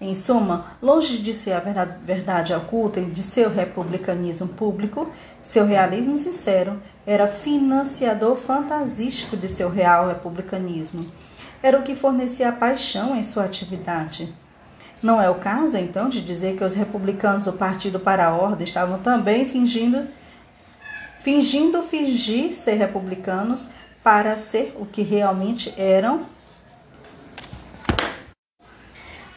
Em 0.01 0.15
suma, 0.15 0.67
longe 0.81 1.19
de 1.19 1.35
ser 1.35 1.53
a 1.53 1.61
verdade 1.61 2.55
oculta 2.55 3.01
e 3.01 3.07
de 3.07 3.21
seu 3.21 3.51
republicanismo 3.51 4.47
público, 4.47 5.11
seu 5.43 5.67
realismo 5.67 6.17
sincero 6.17 6.81
era 7.05 7.27
financiador 7.27 8.37
fantasístico 8.37 9.37
de 9.37 9.49
seu 9.49 9.69
real 9.69 10.07
republicanismo. 10.07 11.05
Era 11.61 11.79
o 11.79 11.83
que 11.83 11.97
fornecia 11.97 12.53
paixão 12.53 13.17
em 13.17 13.25
sua 13.25 13.45
atividade. 13.45 14.33
Não 15.03 15.21
é 15.21 15.29
o 15.29 15.37
caso, 15.37 15.77
então, 15.77 16.09
de 16.09 16.21
dizer 16.21 16.57
que 16.57 16.63
os 16.63 16.75
republicanos 16.75 17.45
do 17.45 17.53
Partido 17.53 17.99
para 17.99 18.27
a 18.27 18.35
Ordem 18.37 18.65
estavam 18.65 18.99
também 19.01 19.47
fingindo 19.47 20.07
fingindo 21.21 21.83
fingir 21.83 22.55
ser 22.55 22.75
republicanos 22.75 23.69
para 24.03 24.37
ser 24.37 24.75
o 24.79 24.87
que 24.87 25.03
realmente 25.03 25.75
eram 25.77 26.27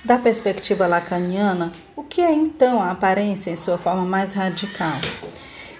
Da 0.03 0.17
perspectiva 0.17 0.87
lacaniana, 0.87 1.71
o 1.95 2.01
que 2.01 2.21
é 2.21 2.33
então 2.33 2.81
a 2.81 2.89
aparência 2.89 3.51
em 3.51 3.55
sua 3.55 3.77
forma 3.77 4.03
mais 4.03 4.33
radical? 4.33 4.99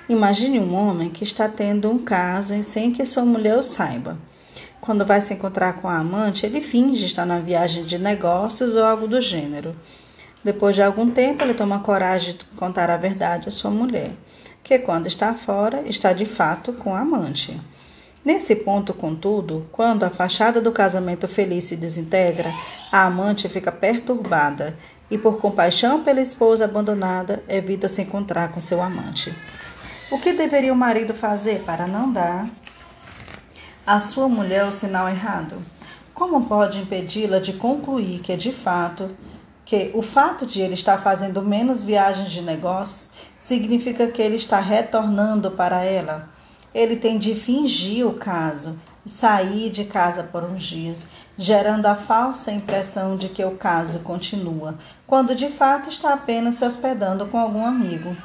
Imagine 0.07 0.59
um 0.59 0.75
homem 0.75 1.09
que 1.09 1.23
está 1.23 1.49
tendo 1.49 1.89
um 1.89 1.97
caso 1.97 2.53
e 2.53 2.61
sem 2.61 2.91
que 2.91 3.03
sua 3.03 3.25
mulher 3.25 3.57
o 3.57 3.63
saiba. 3.63 4.19
Quando 4.79 5.07
vai 5.07 5.21
se 5.21 5.33
encontrar 5.33 5.73
com 5.81 5.87
a 5.87 5.97
amante, 5.97 6.45
ele 6.45 6.61
finge 6.61 7.07
estar 7.07 7.25
na 7.25 7.39
viagem 7.39 7.83
de 7.83 7.97
negócios 7.97 8.75
ou 8.75 8.83
algo 8.83 9.07
do 9.07 9.19
gênero. 9.19 9.75
Depois 10.43 10.75
de 10.75 10.83
algum 10.83 11.09
tempo, 11.09 11.43
ele 11.43 11.55
toma 11.55 11.79
coragem 11.79 12.35
de 12.35 12.45
contar 12.55 12.91
a 12.91 12.97
verdade 12.97 13.47
à 13.47 13.51
sua 13.51 13.71
mulher, 13.71 14.11
que 14.61 14.77
quando 14.77 15.07
está 15.07 15.33
fora, 15.33 15.81
está 15.87 16.13
de 16.13 16.27
fato 16.27 16.73
com 16.73 16.93
a 16.93 16.99
amante. 16.99 17.59
Nesse 18.23 18.55
ponto, 18.55 18.93
contudo, 18.93 19.65
quando 19.71 20.03
a 20.03 20.09
fachada 20.11 20.61
do 20.61 20.71
casamento 20.71 21.27
feliz 21.27 21.63
se 21.63 21.75
desintegra, 21.75 22.53
a 22.91 23.05
amante 23.05 23.49
fica 23.49 23.71
perturbada 23.71 24.77
e, 25.09 25.17
por 25.17 25.39
compaixão 25.39 26.03
pela 26.03 26.21
esposa 26.21 26.65
abandonada, 26.65 27.43
evita 27.49 27.87
se 27.87 28.03
encontrar 28.03 28.51
com 28.51 28.61
seu 28.61 28.79
amante. 28.79 29.33
O 30.11 30.19
que 30.19 30.33
deveria 30.33 30.71
o 30.71 30.75
marido 30.75 31.15
fazer 31.15 31.63
para 31.65 31.87
não 31.87 32.11
dar 32.11 32.47
à 33.87 33.99
sua 33.99 34.29
mulher 34.29 34.65
o 34.65 34.71
sinal 34.71 35.09
errado? 35.09 35.55
Como 36.13 36.45
pode 36.45 36.79
impedi-la 36.79 37.39
de 37.39 37.53
concluir 37.53 38.19
que, 38.19 38.37
de 38.37 38.51
fato, 38.51 39.09
que 39.65 39.89
o 39.95 40.03
fato 40.03 40.45
de 40.45 40.61
ele 40.61 40.75
estar 40.75 40.99
fazendo 40.99 41.41
menos 41.41 41.81
viagens 41.81 42.29
de 42.29 42.41
negócios 42.41 43.09
significa 43.37 44.05
que 44.07 44.21
ele 44.21 44.35
está 44.35 44.59
retornando 44.59 45.49
para 45.49 45.83
ela? 45.83 46.29
Ele 46.73 46.95
tem 46.95 47.17
de 47.17 47.35
fingir 47.35 48.07
o 48.07 48.13
caso 48.13 48.77
e 49.05 49.09
sair 49.09 49.69
de 49.69 49.85
casa 49.85 50.23
por 50.23 50.43
uns 50.43 50.63
dias, 50.63 51.05
gerando 51.37 51.85
a 51.85 51.95
falsa 51.95 52.51
impressão 52.51 53.17
de 53.17 53.29
que 53.29 53.43
o 53.43 53.57
caso 53.57 53.99
continua, 53.99 54.75
quando 55.05 55.35
de 55.35 55.49
fato 55.49 55.89
está 55.89 56.13
apenas 56.13 56.55
se 56.55 56.65
hospedando 56.65 57.25
com 57.25 57.37
algum 57.37 57.65
amigo. 57.65 58.15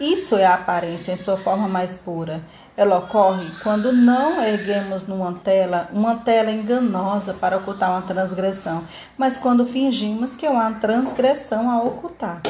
Isso 0.00 0.36
é 0.36 0.46
a 0.46 0.54
aparência 0.54 1.12
em 1.12 1.16
sua 1.16 1.36
forma 1.36 1.66
mais 1.66 1.96
pura. 1.96 2.40
Ela 2.76 2.98
ocorre 2.98 3.50
quando 3.64 3.92
não 3.92 4.40
erguemos 4.40 5.04
numa 5.08 5.34
tela 5.34 5.88
uma 5.92 6.14
tela 6.14 6.52
enganosa 6.52 7.34
para 7.34 7.56
ocultar 7.56 7.90
uma 7.90 8.02
transgressão, 8.02 8.84
mas 9.16 9.36
quando 9.36 9.66
fingimos 9.66 10.36
que 10.36 10.46
há 10.46 10.50
uma 10.50 10.70
transgressão 10.74 11.68
a 11.68 11.82
ocultar. 11.82 12.40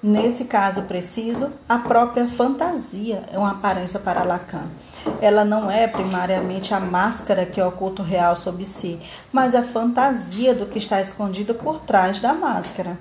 Nesse 0.00 0.44
caso 0.44 0.82
preciso, 0.82 1.52
a 1.68 1.76
própria 1.76 2.28
fantasia 2.28 3.24
é 3.32 3.36
uma 3.36 3.50
aparência 3.50 3.98
para 3.98 4.22
Lacan. 4.22 4.68
Ela 5.20 5.44
não 5.44 5.68
é 5.68 5.88
primariamente 5.88 6.72
a 6.72 6.78
máscara 6.78 7.44
que 7.44 7.60
oculta 7.60 8.00
o 8.00 8.04
real 8.04 8.36
sob 8.36 8.64
si, 8.64 9.00
mas 9.32 9.56
a 9.56 9.64
fantasia 9.64 10.54
do 10.54 10.66
que 10.66 10.78
está 10.78 11.00
escondido 11.00 11.52
por 11.52 11.80
trás 11.80 12.20
da 12.20 12.32
máscara. 12.32 12.96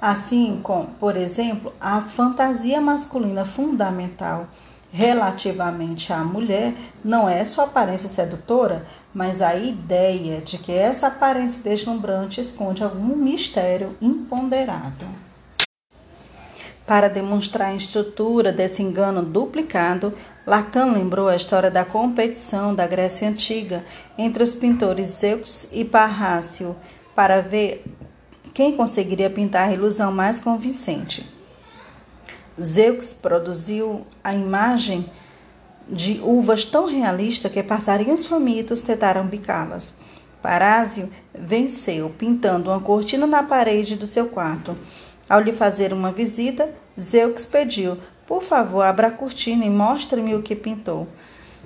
Assim 0.00 0.60
como, 0.62 0.86
por 1.00 1.16
exemplo, 1.16 1.72
a 1.80 2.02
fantasia 2.02 2.80
masculina 2.80 3.44
fundamental 3.44 4.46
relativamente 4.92 6.12
à 6.12 6.22
mulher 6.22 6.72
não 7.04 7.28
é 7.28 7.44
sua 7.44 7.64
aparência 7.64 8.08
sedutora, 8.08 8.86
mas 9.12 9.42
a 9.42 9.56
ideia 9.56 10.40
de 10.40 10.56
que 10.56 10.70
essa 10.70 11.08
aparência 11.08 11.60
deslumbrante 11.64 12.40
esconde 12.40 12.84
algum 12.84 13.16
mistério 13.16 13.96
imponderável. 14.00 15.08
Para 16.88 17.08
demonstrar 17.08 17.68
a 17.68 17.74
estrutura 17.74 18.50
desse 18.50 18.82
engano 18.82 19.22
duplicado, 19.22 20.14
Lacan 20.46 20.86
lembrou 20.86 21.28
a 21.28 21.36
história 21.36 21.70
da 21.70 21.84
competição 21.84 22.74
da 22.74 22.86
Grécia 22.86 23.28
Antiga 23.28 23.84
entre 24.16 24.42
os 24.42 24.54
pintores 24.54 25.08
Zeus 25.08 25.68
e 25.70 25.84
Parrácio 25.84 26.74
para 27.14 27.42
ver 27.42 27.84
quem 28.54 28.74
conseguiria 28.74 29.28
pintar 29.28 29.68
a 29.68 29.72
ilusão 29.74 30.10
mais 30.10 30.40
convincente. 30.40 31.28
Zeus 32.58 33.12
produziu 33.12 34.06
a 34.24 34.34
imagem 34.34 35.10
de 35.86 36.22
uvas 36.24 36.64
tão 36.64 36.86
realista 36.86 37.50
que 37.50 37.62
passarinhos 37.62 38.24
famintos 38.24 38.80
tentaram 38.80 39.26
bicá-las. 39.26 39.94
Parásio 40.40 41.10
venceu, 41.38 42.08
pintando 42.16 42.70
uma 42.70 42.80
cortina 42.80 43.26
na 43.26 43.42
parede 43.42 43.94
do 43.94 44.06
seu 44.06 44.28
quarto. 44.28 44.74
Ao 45.28 45.40
lhe 45.40 45.52
fazer 45.52 45.92
uma 45.92 46.10
visita, 46.10 46.70
Zeus 46.98 47.44
pediu: 47.44 47.98
Por 48.26 48.42
favor, 48.42 48.82
abra 48.82 49.08
a 49.08 49.10
cortina 49.10 49.64
e 49.64 49.70
mostre-me 49.70 50.34
o 50.34 50.42
que 50.42 50.56
pintou. 50.56 51.06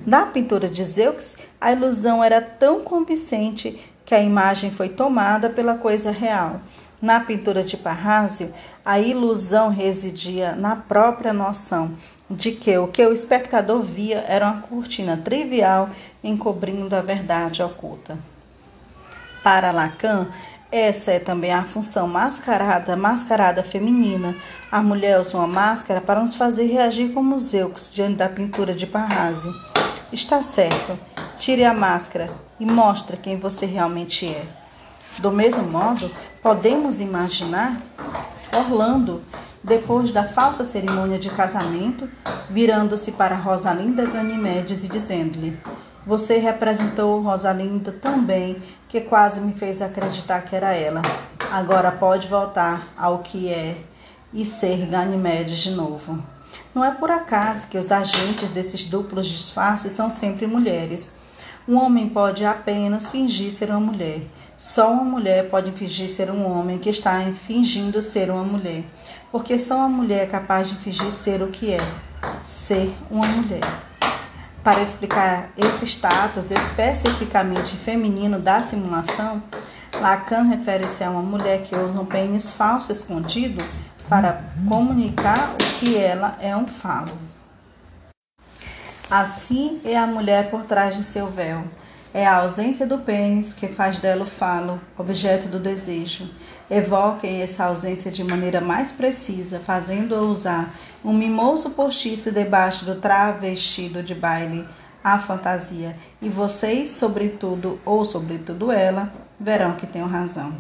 Na 0.05 0.27
pintura 0.27 0.69
de 0.69 0.83
Zeus, 0.83 1.37
a 1.61 1.71
ilusão 1.73 2.25
era 2.25 2.41
tão 2.41 2.81
convincente 2.81 3.79
que 4.05 4.15
a 4.15 4.21
imagem 4.21 4.71
foi 4.71 4.89
tomada 4.89 5.49
pela 5.49 5.77
coisa 5.77 6.11
real. 6.11 6.61
Na 7.01 7.21
pintura 7.21 7.63
de 7.63 7.77
Parrásio, 7.77 8.53
a 8.85 9.01
ilusão 9.01 9.71
residia 9.71 10.55
na 10.55 10.77
própria 10.77 11.33
noção 11.33 11.93
de 12.31 12.53
que 12.53 12.77
o 12.79 12.89
que 12.89 13.05
o 13.05 13.13
espectador 13.13 13.81
via 13.81 14.25
era 14.29 14.47
uma 14.47 14.63
cortina 14.63 15.17
trivial 15.17 15.91
encobrindo 16.23 16.95
a 16.95 17.01
verdade 17.01 17.63
oculta. 17.63 18.19
Para 19.43 19.73
Lacan, 19.73 20.29
essa 20.73 21.13
é 21.13 21.19
também 21.19 21.53
a 21.53 21.65
função 21.65 22.09
mascarada, 22.09 22.97
mascarada 22.97 23.63
feminina. 23.63 24.35
A 24.71 24.81
mulher 24.81 25.21
usa 25.21 25.37
uma 25.37 25.47
máscara 25.47 26.01
para 26.01 26.19
nos 26.19 26.35
fazer 26.35 26.65
reagir 26.65 27.13
como 27.13 27.39
Zeus 27.39 27.91
diante 27.93 28.17
da 28.17 28.27
pintura 28.27 28.75
de 28.75 28.87
Parrásio. 28.87 29.55
Está 30.11 30.43
certo. 30.43 30.99
Tire 31.37 31.63
a 31.63 31.75
máscara 31.75 32.31
e 32.59 32.65
mostre 32.65 33.19
quem 33.19 33.39
você 33.39 33.67
realmente 33.67 34.27
é. 34.27 34.47
Do 35.19 35.31
mesmo 35.31 35.65
modo, 35.65 36.11
podemos 36.43 37.01
imaginar 37.01 37.77
Orlando, 38.51 39.21
depois 39.63 40.11
da 40.11 40.25
falsa 40.25 40.65
cerimônia 40.65 41.19
de 41.19 41.29
casamento, 41.29 42.09
virando-se 42.49 43.13
para 43.13 43.37
Rosalinda 43.37 44.07
Ganimedes 44.07 44.85
e 44.85 44.89
dizendo-lhe: 44.89 45.59
Você 46.07 46.39
representou 46.39 47.21
Rosalinda 47.21 47.93
tão 47.93 48.25
bem 48.25 48.63
que 48.93 49.01
quase 49.01 49.41
me 49.41 49.55
fez 49.55 49.81
acreditar 49.81 50.43
que 50.43 50.55
era 50.55 50.75
ela. 50.75 51.01
Agora 51.51 51.91
pode 51.91 52.29
voltar 52.29 52.93
ao 52.95 53.21
que 53.21 53.49
é 53.49 53.79
e 54.35 54.45
ser 54.45 54.85
Ganimedes 54.85 55.61
de 55.61 55.71
novo. 55.71 56.23
Não 56.75 56.85
é 56.85 56.91
por 56.91 57.11
acaso 57.11 57.69
que 57.69 57.79
os 57.79 57.91
agentes 57.91 58.51
desses 58.51 58.85
duplos 58.85 59.27
disfarces 59.27 59.93
são 59.93 60.11
sempre 60.11 60.47
mulheres. 60.47 61.09
Um 61.67 61.79
homem 61.79 62.07
pode 62.07 62.45
apenas 62.45 63.09
fingir 63.09 63.51
ser 63.51 63.71
uma 63.71 63.81
mulher. 63.81 64.25
Só 64.59 64.93
uma 64.93 65.05
mulher 65.05 65.49
pode 65.49 65.73
fingir 65.73 66.11
ser 66.11 66.31
um 66.31 66.47
homem 66.47 66.77
que 66.77 66.91
está 66.91 67.19
fingindo 67.33 68.03
ser 68.03 68.31
uma 68.31 68.45
mulher. 68.45 68.85
Porque 69.31 69.59
só 69.59 69.77
uma 69.77 69.89
mulher 69.89 70.25
é 70.25 70.27
capaz 70.27 70.69
de 70.69 70.75
fingir 70.75 71.11
ser 71.11 71.43
o 71.43 71.49
que 71.49 71.73
é, 71.73 71.81
ser 72.43 72.95
uma 73.11 73.27
mulher. 73.27 73.92
Para 74.63 74.81
explicar 74.81 75.51
esse 75.57 75.85
status 75.85 76.53
especificamente 76.53 77.77
feminino 77.77 78.39
da 78.39 78.63
simulação, 78.63 79.43
Lacan 80.01 80.43
refere-se 80.43 81.03
a 81.03 81.11
uma 81.11 81.23
mulher 81.23 81.65
que 81.65 81.75
usa 81.75 82.01
um 82.01 82.07
pênis 82.07 82.53
falso 82.53 82.93
escondido 82.93 83.65
para 84.09 84.45
comunicar 84.69 85.55
o 85.55 85.79
que 85.81 85.97
ela 85.97 86.39
é 86.41 86.57
um 86.57 86.69
falo. 86.69 87.11
Assim 89.11 89.81
é 89.85 89.99
a 89.99 90.07
mulher 90.07 90.49
por 90.49 90.65
trás 90.65 90.95
de 90.95 91.03
seu 91.03 91.29
véu. 91.29 91.65
É 92.15 92.25
a 92.25 92.37
ausência 92.37 92.87
do 92.87 92.99
pênis 92.99 93.53
que 93.53 93.67
faz 93.67 93.99
dela 93.99 94.23
o 94.23 94.27
falo, 94.27 94.81
objeto 94.97 95.49
do 95.49 95.59
desejo. 95.59 96.31
Evoquem 96.75 97.43
essa 97.43 97.67
ausência 97.67 98.11
de 98.11 98.25
maneira 98.25 98.59
mais 98.59 98.91
precisa, 98.91 99.61
fazendo-a 99.61 100.23
usar 100.23 100.75
um 101.05 101.13
mimoso 101.13 101.69
postiço 101.69 102.33
debaixo 102.33 102.87
do 102.87 102.95
travestido 102.95 104.03
de 104.03 104.15
baile, 104.15 104.67
a 105.05 105.19
fantasia. 105.19 105.95
E 106.23 106.31
vocês, 106.31 106.89
sobretudo, 106.89 107.79
ou 107.85 108.07
sobretudo 108.07 108.73
ela, 108.73 109.13
verão 109.39 109.75
que 109.75 109.87
tenho 109.87 110.07
razão. 110.07 110.57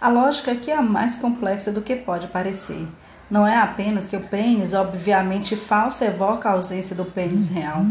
A 0.00 0.08
lógica 0.08 0.52
aqui 0.52 0.70
é 0.70 0.80
mais 0.80 1.16
complexa 1.16 1.72
do 1.72 1.82
que 1.82 1.96
pode 1.96 2.28
parecer. 2.28 2.86
Não 3.28 3.44
é 3.44 3.56
apenas 3.56 4.06
que 4.06 4.14
o 4.14 4.20
pênis, 4.20 4.72
obviamente 4.72 5.56
falso, 5.56 6.04
evoca 6.04 6.48
a 6.48 6.52
ausência 6.52 6.94
do 6.94 7.04
pênis 7.04 7.48
real. 7.48 7.84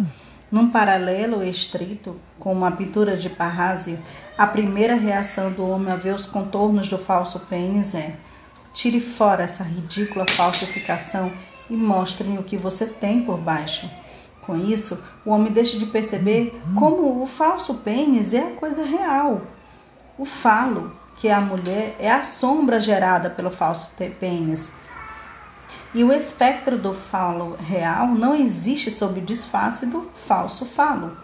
Num 0.51 0.71
paralelo 0.71 1.43
estrito 1.43 2.19
com 2.39 2.51
uma 2.51 2.71
pintura 2.71 3.15
de 3.15 3.29
Parrásio, 3.29 3.99
a 4.35 4.47
primeira 4.47 4.95
reação 4.95 5.51
do 5.51 5.67
homem 5.67 5.93
a 5.93 5.95
ver 5.95 6.15
os 6.15 6.25
contornos 6.25 6.89
do 6.89 6.97
falso 6.97 7.39
pênis 7.41 7.93
é: 7.93 8.15
tire 8.73 8.99
fora 8.99 9.43
essa 9.43 9.63
ridícula 9.63 10.25
falsificação 10.27 11.31
e 11.69 11.75
mostre-me 11.75 12.39
o 12.39 12.43
que 12.43 12.57
você 12.57 12.87
tem 12.87 13.23
por 13.23 13.37
baixo. 13.37 13.87
Com 14.41 14.57
isso, 14.57 14.99
o 15.23 15.29
homem 15.29 15.51
deixa 15.51 15.77
de 15.77 15.85
perceber 15.85 16.59
como 16.75 17.21
o 17.21 17.27
falso 17.27 17.75
pênis 17.75 18.33
é 18.33 18.39
a 18.39 18.55
coisa 18.55 18.83
real. 18.83 19.43
O 20.17 20.25
falo, 20.25 20.91
que 21.17 21.27
é 21.27 21.33
a 21.33 21.39
mulher, 21.39 21.95
é 21.99 22.09
a 22.09 22.23
sombra 22.23 22.79
gerada 22.79 23.29
pelo 23.29 23.51
falso 23.51 23.91
pênis. 24.19 24.71
E 25.93 26.03
o 26.03 26.13
espectro 26.13 26.77
do 26.77 26.93
falo 26.93 27.55
real 27.55 28.07
não 28.07 28.35
existe 28.35 28.91
sob 28.91 29.19
o 29.19 29.25
disfarce 29.25 29.85
do 29.87 30.09
falso 30.27 30.65
falo. 30.65 31.17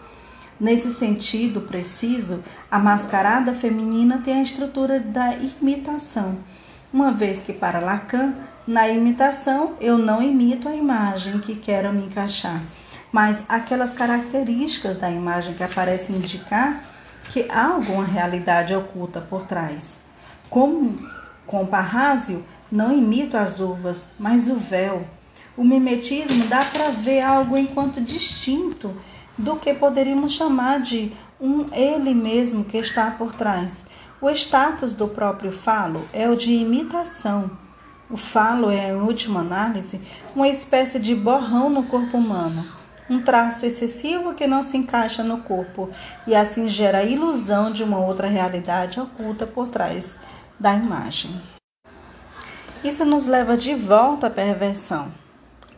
Nesse 0.58 0.92
sentido 0.92 1.60
preciso, 1.60 2.42
a 2.70 2.78
mascarada 2.78 3.54
feminina 3.54 4.22
tem 4.24 4.38
a 4.38 4.42
estrutura 4.42 4.98
da 4.98 5.34
imitação, 5.34 6.38
uma 6.92 7.12
vez 7.12 7.42
que 7.42 7.52
para 7.52 7.78
Lacan, 7.78 8.34
na 8.66 8.88
imitação 8.88 9.74
eu 9.80 9.98
não 9.98 10.22
imito 10.22 10.68
a 10.68 10.74
imagem 10.74 11.38
que 11.38 11.54
quero 11.54 11.92
me 11.92 12.06
encaixar, 12.06 12.62
mas 13.12 13.44
aquelas 13.48 13.92
características 13.92 14.96
da 14.96 15.10
imagem 15.10 15.54
que 15.54 15.62
aparecem 15.62 16.16
indicar 16.16 16.82
que 17.28 17.46
há 17.52 17.66
alguma 17.66 18.04
realidade 18.04 18.74
oculta 18.74 19.20
por 19.20 19.44
trás. 19.44 19.98
Como 20.48 20.96
com 21.46 21.66
Parrásio, 21.66 22.44
Não 22.70 22.92
imito 22.92 23.36
as 23.36 23.60
uvas, 23.60 24.08
mas 24.18 24.48
o 24.48 24.56
véu. 24.56 25.06
O 25.56 25.64
mimetismo 25.64 26.46
dá 26.48 26.64
para 26.64 26.90
ver 26.90 27.20
algo 27.20 27.56
enquanto 27.56 28.00
distinto 28.00 28.92
do 29.38 29.56
que 29.56 29.72
poderíamos 29.72 30.32
chamar 30.32 30.80
de 30.80 31.12
um 31.40 31.66
ele 31.72 32.12
mesmo 32.14 32.64
que 32.64 32.76
está 32.76 33.10
por 33.10 33.34
trás. 33.34 33.84
O 34.20 34.28
status 34.30 34.92
do 34.92 35.06
próprio 35.08 35.52
falo 35.52 36.02
é 36.12 36.28
o 36.28 36.36
de 36.36 36.52
imitação. 36.52 37.50
O 38.10 38.16
falo 38.16 38.70
é, 38.70 38.90
em 38.90 38.94
última 38.94 39.40
análise, 39.40 40.00
uma 40.34 40.48
espécie 40.48 40.98
de 40.98 41.14
borrão 41.14 41.68
no 41.68 41.84
corpo 41.84 42.16
humano, 42.16 42.64
um 43.10 43.20
traço 43.20 43.66
excessivo 43.66 44.34
que 44.34 44.46
não 44.46 44.62
se 44.62 44.76
encaixa 44.76 45.22
no 45.22 45.38
corpo 45.38 45.90
e 46.26 46.34
assim 46.34 46.68
gera 46.68 46.98
a 46.98 47.04
ilusão 47.04 47.70
de 47.70 47.82
uma 47.82 47.98
outra 47.98 48.28
realidade 48.28 49.00
oculta 49.00 49.46
por 49.46 49.68
trás 49.68 50.16
da 50.58 50.74
imagem. 50.74 51.55
Isso 52.86 53.04
nos 53.04 53.26
leva 53.26 53.56
de 53.56 53.74
volta 53.74 54.28
à 54.28 54.30
perversão. 54.30 55.12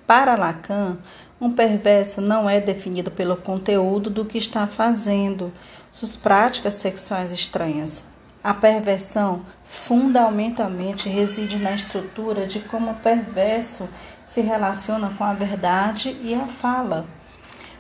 Para 0.07 0.37
Lacan, 0.37 0.99
um 1.41 1.51
perverso 1.51 2.21
não 2.21 2.51
é 2.51 2.61
definido 2.61 3.11
pelo 3.11 3.35
conteúdo 3.35 4.11
do 4.11 4.27
que 4.27 4.37
está 4.37 4.67
fazendo, 4.67 5.51
suas 5.91 6.17
práticas 6.17 6.75
sexuais 6.75 7.33
estranhas. 7.33 8.05
A 8.45 8.53
perversão 8.53 9.41
fundamentalmente 9.65 11.09
reside 11.09 11.57
na 11.57 11.73
estrutura 11.73 12.47
de 12.47 12.61
como 12.61 12.91
o 12.91 12.97
perverso 12.97 13.89
se 14.27 14.43
relaciona 14.43 15.09
com 15.17 15.25
a 15.25 15.33
verdade 15.33 16.15
e 16.23 16.35
a 16.35 16.47
fala. 16.47 17.07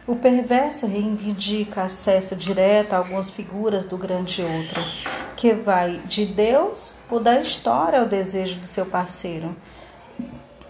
O 0.08 0.16
perverso 0.16 0.86
reivindica 0.86 1.82
acesso 1.82 2.34
direto 2.34 2.94
a 2.94 2.96
algumas 2.96 3.30
figuras 3.30 3.84
do 3.84 3.96
grande 3.96 4.42
outro, 4.42 4.82
que 5.36 5.52
vai 5.52 6.00
de 6.06 6.26
Deus 6.26 6.94
ou 7.08 7.20
da 7.20 7.40
história 7.40 8.00
ao 8.00 8.06
desejo 8.06 8.56
do 8.56 8.66
seu 8.66 8.86
parceiro 8.86 9.54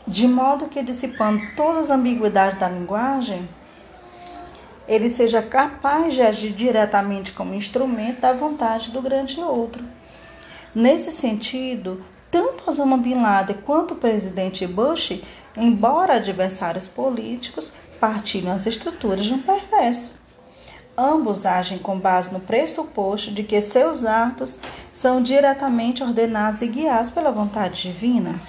de 0.09 0.27
modo 0.27 0.69
que, 0.69 0.83
dissipando 0.83 1.41
todas 1.55 1.91
as 1.91 1.99
ambiguidades 1.99 2.59
da 2.59 2.69
linguagem, 2.69 3.47
ele 4.89 5.11
seja 5.11 5.43
capaz 5.43 6.15
de 6.15 6.23
agir 6.23 6.51
diretamente 6.53 7.33
como 7.33 7.53
instrumento 7.53 8.23
da 8.23 8.33
vontade 8.33 8.91
do 8.91 9.03
grande 9.03 9.39
outro. 9.39 9.85
Nesse 10.75 11.11
sentido, 11.11 12.03
tanto 12.31 12.65
Osama 12.69 12.97
Bin 12.97 13.21
Laden 13.21 13.59
quanto 13.67 13.93
o 13.93 13.99
presidente 13.99 14.67
Bush, 14.67 15.21
embora 15.55 16.15
adversários 16.15 16.89
políticos, 16.89 17.71
partilham 18.01 18.53
as 18.53 18.67
estruturas 18.67 19.27
de 19.27 19.35
um 19.35 19.43
perverso. 19.43 20.19
Ambos 20.97 21.47
agem 21.47 21.79
com 21.79 21.99
base 21.99 22.33
no 22.33 22.41
pressuposto 22.41 23.31
de 23.31 23.45
que 23.45 23.61
seus 23.61 24.05
atos 24.05 24.59
são 24.93 25.23
diretamente 25.23 26.03
ordenados 26.03 26.61
e 26.61 26.67
guiados 26.67 27.11
pela 27.11 27.31
vontade 27.31 27.83
divina. 27.83 28.41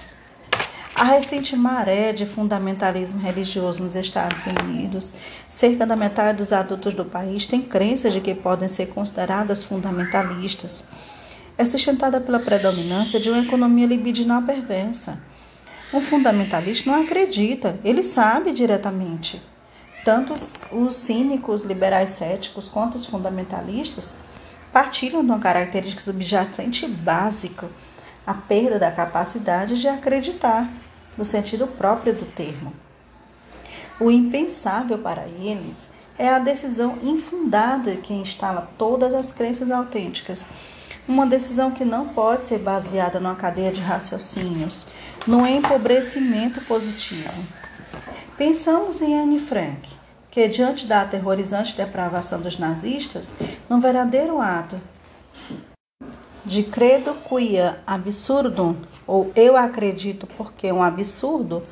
A 0.96 1.04
recente 1.04 1.56
maré 1.56 2.12
de 2.12 2.26
fundamentalismo 2.26 3.22
religioso 3.22 3.82
nos 3.82 3.96
Estados 3.96 4.46
Unidos, 4.46 5.14
cerca 5.48 5.86
da 5.86 5.96
metade 5.96 6.40
dos 6.40 6.52
adultos 6.52 6.94
do 6.94 7.06
país 7.06 7.46
tem 7.46 7.62
crença 7.62 8.12
de 8.12 8.20
que 8.20 8.36
podem 8.36 8.68
ser 8.68 8.88
consideradas 8.88 9.64
fundamentalistas. 9.64 10.84
É 11.58 11.64
sustentada 11.64 12.20
pela 12.20 12.40
predominância 12.40 13.20
de 13.20 13.30
uma 13.30 13.44
economia 13.44 13.86
libidinal 13.86 14.42
perversa. 14.42 15.20
Um 15.92 16.00
fundamentalista 16.00 16.90
não 16.90 17.02
acredita, 17.02 17.80
ele 17.84 18.04
sabe 18.04 18.52
diretamente. 18.52 19.42
Tanto 20.06 20.34
os 20.34 20.96
cínicos, 20.96 21.64
liberais 21.64 22.12
céticos, 22.12 22.70
quanto 22.70 22.96
os 22.96 23.06
fundamentalistas 23.06 24.14
partilham 24.72 25.22
de 25.22 25.28
uma 25.32 25.40
característica 25.40 26.02
subjacente 26.02 26.88
básica, 26.88 27.70
a 28.26 28.34
perda 28.34 28.78
da 28.78 28.92
capacidade 28.92 29.82
de 29.82 29.88
acreditar 29.88 30.72
no 31.18 31.26
sentido 31.26 31.66
próprio 31.66 32.14
do 32.14 32.26
termo. 32.26 32.72
O 34.00 34.12
impensável 34.12 35.00
para 35.00 35.28
eles 35.28 35.90
é 36.18 36.30
a 36.30 36.38
decisão 36.38 37.00
infundada 37.02 37.96
que 37.96 38.14
instala 38.14 38.70
todas 38.78 39.14
as 39.14 39.34
crenças 39.34 39.72
autênticas. 39.72 40.46
Uma 41.10 41.26
decisão 41.26 41.72
que 41.72 41.84
não 41.84 42.10
pode 42.10 42.46
ser 42.46 42.60
baseada 42.60 43.20
numa 43.20 43.36
cadeia 43.36 43.72
de 43.72 43.82
raciocínios, 43.82 44.86
no 45.26 45.44
empobrecimento 45.44 46.62
positivo. 46.66 47.34
Pensamos 48.38 49.02
em 49.02 49.20
Anne 49.20 49.40
Frank, 49.40 49.90
que, 50.30 50.48
diante 50.48 50.86
da 50.86 51.02
aterrorizante 51.02 51.76
depravação 51.76 52.40
dos 52.40 52.60
nazistas, 52.60 53.34
num 53.68 53.80
verdadeiro 53.80 54.40
ato 54.40 54.80
de 56.46 56.62
credo 56.62 57.16
quia 57.28 57.80
absurdum, 57.88 58.76
ou 59.08 59.32
eu 59.36 59.58
acredito 59.58 60.28
porque 60.38 60.68
é 60.68 60.74
um 60.74 60.84
absurdo, 60.84 61.64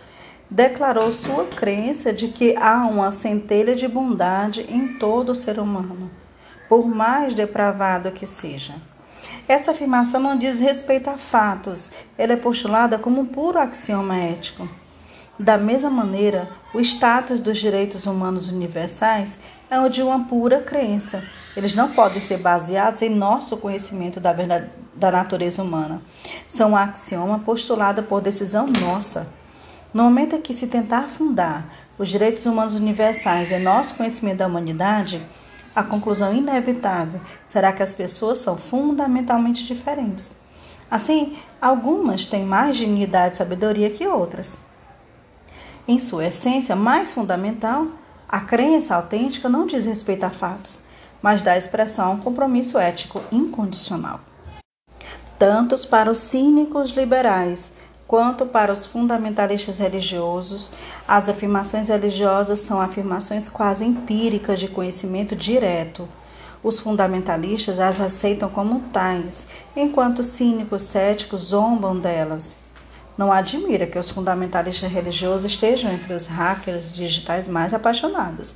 declarou 0.49 1.11
sua 1.11 1.45
crença 1.45 2.11
de 2.11 2.29
que 2.29 2.55
há 2.55 2.87
uma 2.87 3.11
centelha 3.11 3.75
de 3.75 3.87
bondade 3.87 4.65
em 4.67 4.97
todo 4.97 5.35
ser 5.35 5.59
humano, 5.59 6.09
por 6.67 6.87
mais 6.87 7.35
depravado 7.35 8.11
que 8.11 8.25
seja. 8.25 8.73
Essa 9.47 9.71
afirmação 9.71 10.19
não 10.19 10.37
diz 10.37 10.59
respeito 10.59 11.09
a 11.09 11.17
fatos, 11.17 11.91
ela 12.17 12.33
é 12.33 12.35
postulada 12.35 12.99
como 12.99 13.21
um 13.21 13.25
puro 13.25 13.57
axioma 13.57 14.17
ético. 14.17 14.67
Da 15.39 15.57
mesma 15.57 15.89
maneira, 15.89 16.49
o 16.73 16.81
status 16.81 17.39
dos 17.39 17.57
direitos 17.57 18.05
humanos 18.05 18.49
universais 18.49 19.39
é 19.69 19.79
o 19.79 19.87
de 19.87 20.01
uma 20.01 20.25
pura 20.25 20.61
crença, 20.61 21.23
eles 21.57 21.73
não 21.73 21.91
podem 21.91 22.21
ser 22.21 22.37
baseados 22.37 23.01
em 23.01 23.09
nosso 23.09 23.57
conhecimento 23.57 24.19
da, 24.19 24.31
verdade, 24.31 24.69
da 24.93 25.11
natureza 25.11 25.63
humana. 25.63 26.03
São 26.47 26.71
um 26.71 26.77
axioma 26.77 27.39
postulado 27.39 28.03
por 28.03 28.21
decisão 28.21 28.67
nossa. 28.67 29.27
No 29.91 30.03
momento 30.03 30.35
em 30.35 30.41
que 30.41 30.53
se 30.53 30.67
tentar 30.67 31.07
fundar 31.07 31.73
os 31.97 32.09
direitos 32.09 32.45
humanos 32.45 32.75
universais 32.75 33.51
em 33.51 33.59
nosso 33.59 33.95
conhecimento 33.95 34.37
da 34.37 34.45
humanidade, 34.45 35.19
a 35.77 35.83
conclusão 35.83 36.33
inevitável 36.33 37.21
será 37.45 37.71
que 37.71 37.83
as 37.83 37.93
pessoas 37.93 38.39
são 38.39 38.57
fundamentalmente 38.57 39.63
diferentes. 39.63 40.35
Assim, 40.89 41.37
algumas 41.61 42.25
têm 42.25 42.43
mais 42.43 42.75
dignidade 42.75 43.35
e 43.35 43.37
sabedoria 43.37 43.91
que 43.91 44.07
outras. 44.07 44.57
Em 45.87 45.99
sua 45.99 46.25
essência 46.25 46.75
mais 46.75 47.13
fundamental, 47.13 47.89
a 48.27 48.39
crença 48.39 48.95
autêntica 48.95 49.47
não 49.47 49.67
diz 49.67 49.85
respeito 49.85 50.23
a 50.23 50.31
fatos, 50.31 50.81
mas 51.21 51.43
dá 51.43 51.55
expressão 51.55 52.07
a 52.07 52.13
um 52.13 52.19
compromisso 52.21 52.79
ético 52.79 53.21
incondicional. 53.31 54.19
Tanto 55.37 55.77
para 55.87 56.09
os 56.09 56.17
cínicos 56.17 56.89
liberais 56.89 57.71
quanto 58.07 58.45
para 58.45 58.71
os 58.71 58.85
fundamentalistas 58.85 59.77
religiosos, 59.77 60.71
as 61.07 61.27
afirmações 61.27 61.89
religiosas 61.89 62.61
são 62.61 62.79
afirmações 62.79 63.49
quase 63.49 63.83
empíricas 63.83 64.59
de 64.59 64.67
conhecimento 64.67 65.35
direto. 65.35 66.07
Os 66.63 66.79
fundamentalistas 66.79 67.79
as 67.79 67.99
aceitam 67.99 68.49
como 68.49 68.79
tais, 68.91 69.45
enquanto 69.75 70.23
cínicos 70.23 70.83
céticos 70.83 71.47
zombam 71.47 71.99
delas. 71.99 72.57
Não 73.17 73.31
admira 73.31 73.85
que 73.85 73.99
os 73.99 74.09
fundamentalistas 74.09 74.91
religiosos 74.91 75.45
estejam 75.45 75.91
entre 75.91 76.13
os 76.13 76.27
hackers 76.27 76.93
digitais 76.93 77.47
mais 77.47 77.73
apaixonados 77.73 78.55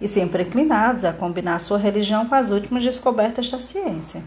e 0.00 0.08
sempre 0.08 0.42
inclinados 0.42 1.04
a 1.04 1.12
combinar 1.12 1.58
sua 1.60 1.78
religião 1.78 2.26
com 2.26 2.34
as 2.34 2.50
últimas 2.50 2.82
descobertas 2.82 3.50
da 3.50 3.58
ciência. 3.58 4.22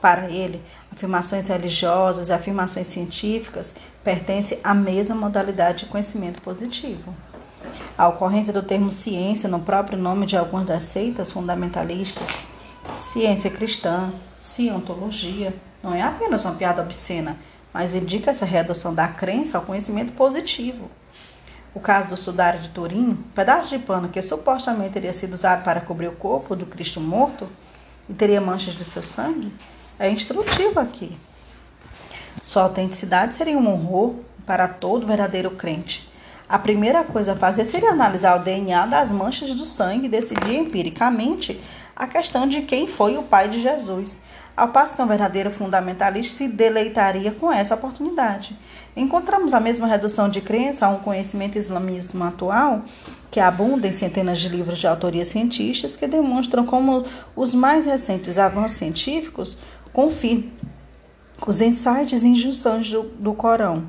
Para 0.00 0.30
ele, 0.30 0.62
afirmações 0.92 1.48
religiosas 1.48 2.28
e 2.28 2.32
afirmações 2.32 2.86
científicas 2.86 3.74
pertencem 4.04 4.58
à 4.62 4.74
mesma 4.74 5.14
modalidade 5.14 5.84
de 5.84 5.90
conhecimento 5.90 6.40
positivo. 6.42 7.14
A 7.96 8.08
ocorrência 8.08 8.52
do 8.52 8.62
termo 8.62 8.92
ciência 8.92 9.48
no 9.48 9.60
próprio 9.60 9.98
nome 9.98 10.26
de 10.26 10.36
algumas 10.36 10.66
das 10.66 10.82
seitas 10.82 11.30
fundamentalistas, 11.30 12.28
ciência 13.12 13.50
cristã, 13.50 14.12
cientologia, 14.38 15.54
não 15.82 15.94
é 15.94 16.02
apenas 16.02 16.44
uma 16.44 16.54
piada 16.54 16.82
obscena, 16.82 17.36
mas 17.72 17.94
indica 17.94 18.30
essa 18.30 18.44
redução 18.44 18.94
da 18.94 19.08
crença 19.08 19.58
ao 19.58 19.64
conhecimento 19.64 20.12
positivo. 20.12 20.90
O 21.74 21.80
caso 21.80 22.08
do 22.08 22.16
sudário 22.16 22.60
de 22.60 22.70
Turim, 22.70 23.10
um 23.10 23.14
pedaço 23.34 23.68
de 23.68 23.78
pano 23.78 24.08
que 24.08 24.22
supostamente 24.22 24.94
teria 24.94 25.12
sido 25.12 25.34
usado 25.34 25.62
para 25.62 25.80
cobrir 25.80 26.08
o 26.08 26.12
corpo 26.12 26.56
do 26.56 26.64
Cristo 26.64 27.00
morto 27.00 27.46
e 28.08 28.14
teria 28.14 28.40
manchas 28.40 28.74
de 28.74 28.84
seu 28.84 29.02
sangue, 29.02 29.52
é 29.98 30.10
instrutivo 30.10 30.78
aqui. 30.80 31.16
Sua 32.42 32.62
autenticidade 32.62 33.34
seria 33.34 33.58
um 33.58 33.68
horror 33.68 34.14
para 34.44 34.68
todo 34.68 35.06
verdadeiro 35.06 35.50
crente. 35.50 36.08
A 36.48 36.58
primeira 36.58 37.02
coisa 37.02 37.32
a 37.32 37.36
fazer 37.36 37.64
seria 37.64 37.90
analisar 37.90 38.38
o 38.38 38.44
DNA 38.44 38.86
das 38.86 39.10
manchas 39.10 39.52
do 39.52 39.64
sangue 39.64 40.06
e 40.06 40.10
decidir 40.10 40.54
empiricamente 40.54 41.60
a 41.96 42.06
questão 42.06 42.46
de 42.46 42.62
quem 42.62 42.86
foi 42.86 43.16
o 43.16 43.22
pai 43.22 43.48
de 43.48 43.60
Jesus, 43.60 44.20
ao 44.56 44.68
passo 44.68 44.94
que 44.94 45.02
um 45.02 45.06
verdadeiro 45.06 45.50
fundamentalista 45.50 46.36
se 46.36 46.48
deleitaria 46.48 47.32
com 47.32 47.52
essa 47.52 47.74
oportunidade. 47.74 48.56
Encontramos 48.96 49.52
a 49.52 49.60
mesma 49.60 49.86
redução 49.86 50.28
de 50.28 50.40
crença 50.40 50.86
a 50.86 50.88
um 50.88 51.00
conhecimento 51.00 51.58
islamismo 51.58 52.22
atual, 52.24 52.82
que 53.30 53.40
abunda 53.40 53.88
em 53.88 53.92
centenas 53.92 54.38
de 54.38 54.48
livros 54.48 54.78
de 54.78 54.86
autoria 54.86 55.24
cientistas 55.24 55.96
que 55.96 56.06
demonstram 56.06 56.64
como 56.64 57.04
os 57.34 57.54
mais 57.54 57.84
recentes 57.84 58.38
avanços 58.38 58.78
científicos 58.78 59.58
confirmam 59.96 60.50
os 61.46 61.62
insights 61.62 62.22
e 62.22 62.28
injunções 62.28 62.90
do, 62.90 63.04
do 63.04 63.32
Corão. 63.32 63.88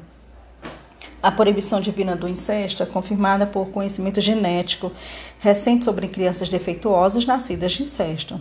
A 1.21 1.29
proibição 1.29 1.81
divina 1.81 2.15
do 2.15 2.29
incesto 2.29 2.81
é 2.81 2.85
confirmada 2.85 3.45
por 3.45 3.71
conhecimento 3.71 4.21
genético 4.21 4.89
recente 5.37 5.83
sobre 5.83 6.07
crianças 6.07 6.47
defeituosas 6.47 7.25
nascidas 7.25 7.73
de 7.73 7.83
incesto. 7.83 8.39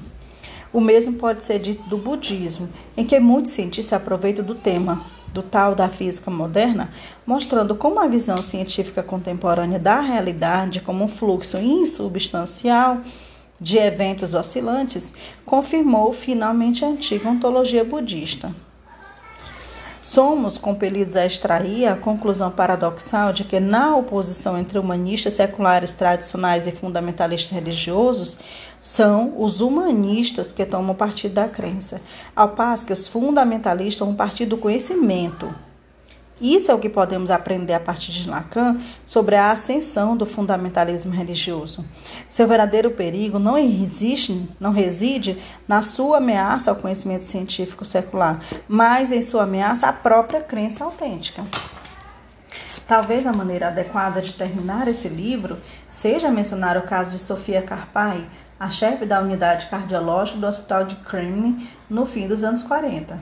O 0.72 0.80
mesmo 0.80 1.14
pode 1.14 1.42
ser 1.42 1.58
dito 1.58 1.82
do 1.88 1.98
budismo, 1.98 2.68
em 2.96 3.04
que 3.04 3.18
muitos 3.18 3.50
cientistas 3.50 4.00
aproveitam 4.00 4.44
do 4.44 4.54
tema 4.54 5.04
do 5.32 5.42
tal 5.42 5.74
da 5.74 5.88
física 5.88 6.30
moderna, 6.30 6.92
mostrando 7.26 7.74
como 7.74 7.98
a 7.98 8.06
visão 8.06 8.40
científica 8.42 9.02
contemporânea 9.02 9.80
da 9.80 10.00
realidade 10.00 10.80
como 10.80 11.02
um 11.02 11.08
fluxo 11.08 11.58
insubstancial 11.58 13.00
de 13.60 13.78
eventos 13.78 14.34
oscilantes 14.34 15.12
confirmou 15.44 16.12
finalmente 16.12 16.84
a 16.84 16.88
antiga 16.88 17.28
ontologia 17.28 17.84
budista. 17.84 18.54
Somos 20.06 20.56
compelidos 20.56 21.16
a 21.16 21.26
extrair 21.26 21.88
a 21.88 21.96
conclusão 21.96 22.48
paradoxal 22.48 23.32
de 23.32 23.42
que, 23.42 23.58
na 23.58 23.96
oposição 23.96 24.56
entre 24.56 24.78
humanistas 24.78 25.34
seculares 25.34 25.92
tradicionais 25.94 26.64
e 26.64 26.70
fundamentalistas 26.70 27.50
religiosos, 27.50 28.38
são 28.78 29.34
os 29.36 29.60
humanistas 29.60 30.52
que 30.52 30.64
tomam 30.64 30.94
partido 30.94 31.34
da 31.34 31.48
crença, 31.48 32.00
ao 32.36 32.50
passo 32.50 32.86
que 32.86 32.92
os 32.92 33.08
fundamentalistas 33.08 33.98
tomam 33.98 34.14
partido 34.14 34.50
do 34.50 34.58
conhecimento. 34.58 35.52
Isso 36.40 36.70
é 36.70 36.74
o 36.74 36.78
que 36.78 36.90
podemos 36.90 37.30
aprender 37.30 37.72
a 37.72 37.80
partir 37.80 38.12
de 38.12 38.28
Lacan 38.28 38.78
sobre 39.06 39.36
a 39.36 39.50
ascensão 39.50 40.14
do 40.14 40.26
fundamentalismo 40.26 41.10
religioso. 41.10 41.82
Seu 42.28 42.46
verdadeiro 42.46 42.90
perigo 42.90 43.38
não 43.38 43.56
existe, 43.56 44.46
não 44.60 44.70
reside 44.70 45.38
na 45.66 45.80
sua 45.80 46.18
ameaça 46.18 46.70
ao 46.70 46.76
conhecimento 46.76 47.24
científico 47.24 47.86
secular, 47.86 48.40
mas 48.68 49.12
em 49.12 49.22
sua 49.22 49.44
ameaça 49.44 49.88
à 49.88 49.92
própria 49.94 50.42
crença 50.42 50.84
autêntica. 50.84 51.42
Talvez 52.86 53.26
a 53.26 53.32
maneira 53.32 53.68
adequada 53.68 54.20
de 54.20 54.34
terminar 54.34 54.86
esse 54.86 55.08
livro 55.08 55.56
seja 55.88 56.30
mencionar 56.30 56.76
o 56.76 56.82
caso 56.82 57.10
de 57.12 57.18
Sofia 57.18 57.62
Carpai, 57.62 58.24
a 58.60 58.70
chefe 58.70 59.06
da 59.06 59.20
unidade 59.20 59.66
cardiológica 59.66 60.38
do 60.38 60.46
Hospital 60.46 60.84
de 60.84 60.96
Kremlin 60.96 61.66
no 61.88 62.06
fim 62.06 62.28
dos 62.28 62.44
anos 62.44 62.62
40. 62.62 63.18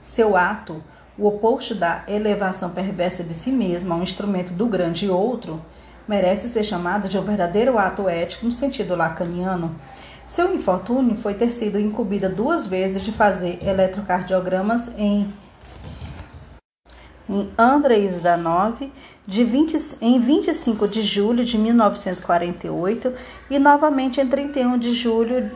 Seu 0.00 0.36
ato 0.36 0.82
o 1.20 1.26
oposto 1.26 1.74
da 1.74 2.02
elevação 2.08 2.70
perversa 2.70 3.22
de 3.22 3.34
si 3.34 3.52
mesmo 3.52 3.92
a 3.92 3.96
um 3.96 4.02
instrumento 4.02 4.54
do 4.54 4.64
grande 4.64 5.10
outro, 5.10 5.60
merece 6.08 6.48
ser 6.48 6.64
chamado 6.64 7.10
de 7.10 7.18
um 7.18 7.22
verdadeiro 7.22 7.76
ato 7.76 8.08
ético 8.08 8.46
no 8.46 8.52
sentido 8.52 8.96
lacaniano. 8.96 9.76
Seu 10.26 10.54
infortúnio 10.54 11.16
foi 11.16 11.34
ter 11.34 11.50
sido 11.50 11.78
incumbida 11.78 12.26
duas 12.26 12.66
vezes 12.66 13.02
de 13.02 13.12
fazer 13.12 13.58
eletrocardiogramas 13.62 14.90
em, 14.96 15.30
em 17.28 17.50
Andreis 17.58 18.22
Danov 18.22 18.80
de 19.26 19.44
20, 19.44 19.98
em 20.00 20.18
25 20.18 20.88
de 20.88 21.02
julho 21.02 21.44
de 21.44 21.58
1948 21.58 23.12
e 23.50 23.58
novamente 23.58 24.22
em 24.22 24.26
31 24.26 24.78
de 24.78 24.92
julho, 24.92 25.50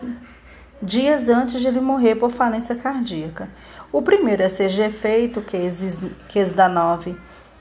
dias 0.83 1.31
antes 1.31 1.59
de 1.59 1.69
ele 1.69 1.81
morrer 1.81 2.17
por 2.17 2.31
falência 2.31 2.75
cardíaca. 2.75 3.49
O 3.95 4.03
primeiro 4.03 4.43
é 4.43 4.49
seja 4.49 4.87
efeito 4.87 5.41
que 5.41 6.37
Esdanov 6.37 7.17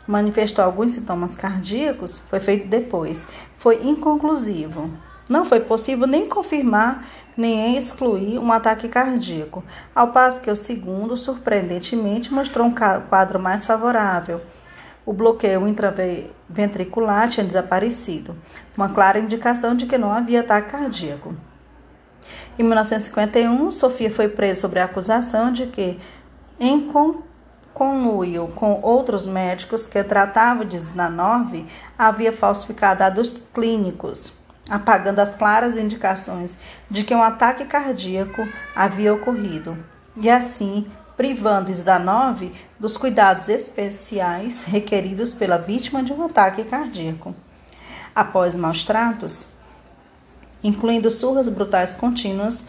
manifestou 0.07 0.65
alguns 0.65 0.89
sintomas 0.89 1.35
cardíacos, 1.35 2.21
foi 2.21 2.39
feito 2.39 2.67
depois. 2.67 3.27
Foi 3.55 3.87
inconclusivo. 3.87 4.89
Não 5.29 5.45
foi 5.45 5.59
possível 5.59 6.07
nem 6.07 6.27
confirmar 6.27 7.07
nem 7.37 7.77
excluir 7.77 8.39
um 8.39 8.51
ataque 8.51 8.87
cardíaco, 8.87 9.63
ao 9.93 10.07
passo 10.07 10.41
que 10.41 10.49
o 10.49 10.55
segundo, 10.55 11.15
surpreendentemente, 11.15 12.33
mostrou 12.33 12.65
um 12.65 12.73
quadro 12.73 13.39
mais 13.39 13.63
favorável. 13.63 14.41
O 15.05 15.13
bloqueio 15.13 15.67
intraventricular 15.67 17.29
tinha 17.29 17.45
desaparecido, 17.45 18.35
uma 18.75 18.89
clara 18.89 19.19
indicação 19.19 19.75
de 19.75 19.85
que 19.85 19.99
não 19.99 20.11
havia 20.11 20.39
ataque 20.39 20.71
cardíaco. 20.71 21.35
Em 22.57 22.63
1951, 22.63 23.71
Sofia 23.71 24.11
foi 24.11 24.27
presa 24.27 24.61
sobre 24.61 24.79
a 24.79 24.85
acusação 24.85 25.51
de 25.51 25.65
que 25.65 25.99
em 26.65 26.89
conluio 27.73 28.47
com 28.55 28.79
outros 28.81 29.25
médicos 29.25 29.85
que 29.85 30.01
tratavam 30.01 30.63
de 30.63 30.77
Znanov, 30.77 31.65
havia 31.97 32.31
falsificado 32.31 32.99
dados 32.99 33.41
clínicos, 33.53 34.33
apagando 34.69 35.19
as 35.19 35.35
claras 35.35 35.77
indicações 35.77 36.57
de 36.89 37.03
que 37.03 37.13
um 37.13 37.21
ataque 37.21 37.65
cardíaco 37.65 38.47
havia 38.73 39.13
ocorrido, 39.13 39.77
e 40.15 40.29
assim 40.29 40.87
privando 41.17 41.71
Zdanov 41.73 42.49
dos 42.79 42.95
cuidados 42.95 43.49
especiais 43.49 44.63
requeridos 44.63 45.33
pela 45.33 45.57
vítima 45.57 46.01
de 46.01 46.13
um 46.13 46.23
ataque 46.23 46.63
cardíaco. 46.63 47.35
Após 48.15 48.55
maus 48.55 48.85
tratos, 48.85 49.49
incluindo 50.63 51.11
surras 51.11 51.49
brutais 51.49 51.93
contínuas, 51.93 52.65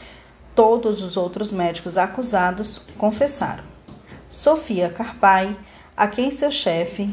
todos 0.55 1.01
os 1.01 1.17
outros 1.17 1.53
médicos 1.53 1.97
acusados 1.97 2.83
confessaram. 2.99 3.74
Sofia 4.35 4.89
Karpai, 4.89 5.57
a 5.97 6.09
quem 6.09 6.33
seu 6.33 6.51
chefe, 6.51 7.09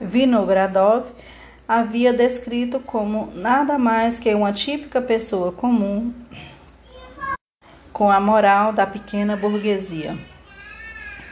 Vinogradov, 0.00 1.06
havia 1.66 2.12
descrito 2.12 2.78
como 2.78 3.26
nada 3.34 3.76
mais 3.76 4.20
que 4.20 4.32
uma 4.32 4.52
típica 4.52 5.02
pessoa 5.02 5.50
comum 5.50 6.14
com 7.92 8.08
a 8.08 8.20
moral 8.20 8.72
da 8.72 8.86
pequena 8.86 9.34
burguesia. 9.36 10.16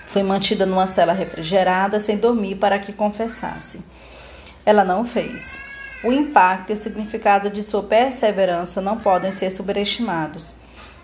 Foi 0.08 0.24
mantida 0.24 0.66
numa 0.66 0.88
cela 0.88 1.12
refrigerada 1.12 2.00
sem 2.00 2.16
dormir 2.18 2.56
para 2.56 2.80
que 2.80 2.92
confessasse. 2.92 3.80
Ela 4.66 4.84
não 4.84 5.04
fez. 5.04 5.60
O 6.02 6.10
impacto 6.10 6.70
e 6.70 6.72
o 6.72 6.76
significado 6.76 7.48
de 7.48 7.62
sua 7.62 7.84
perseverança 7.84 8.80
não 8.80 8.98
podem 8.98 9.30
ser 9.30 9.52
subestimados. 9.52 10.59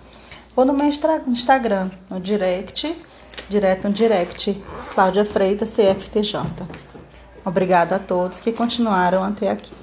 Ou 0.55 0.65
no 0.65 0.73
meu 0.73 0.87
Instagram, 0.87 1.91
no 2.09 2.19
direct, 2.19 2.95
direto 3.49 3.87
no 3.87 3.93
direct, 3.93 4.61
Cláudia 4.93 5.23
Freitas, 5.23 5.73
CFTJ. 5.75 6.41
Obrigado 7.45 7.93
a 7.93 7.99
todos 7.99 8.39
que 8.39 8.51
continuaram 8.51 9.23
até 9.23 9.49
aqui. 9.49 9.73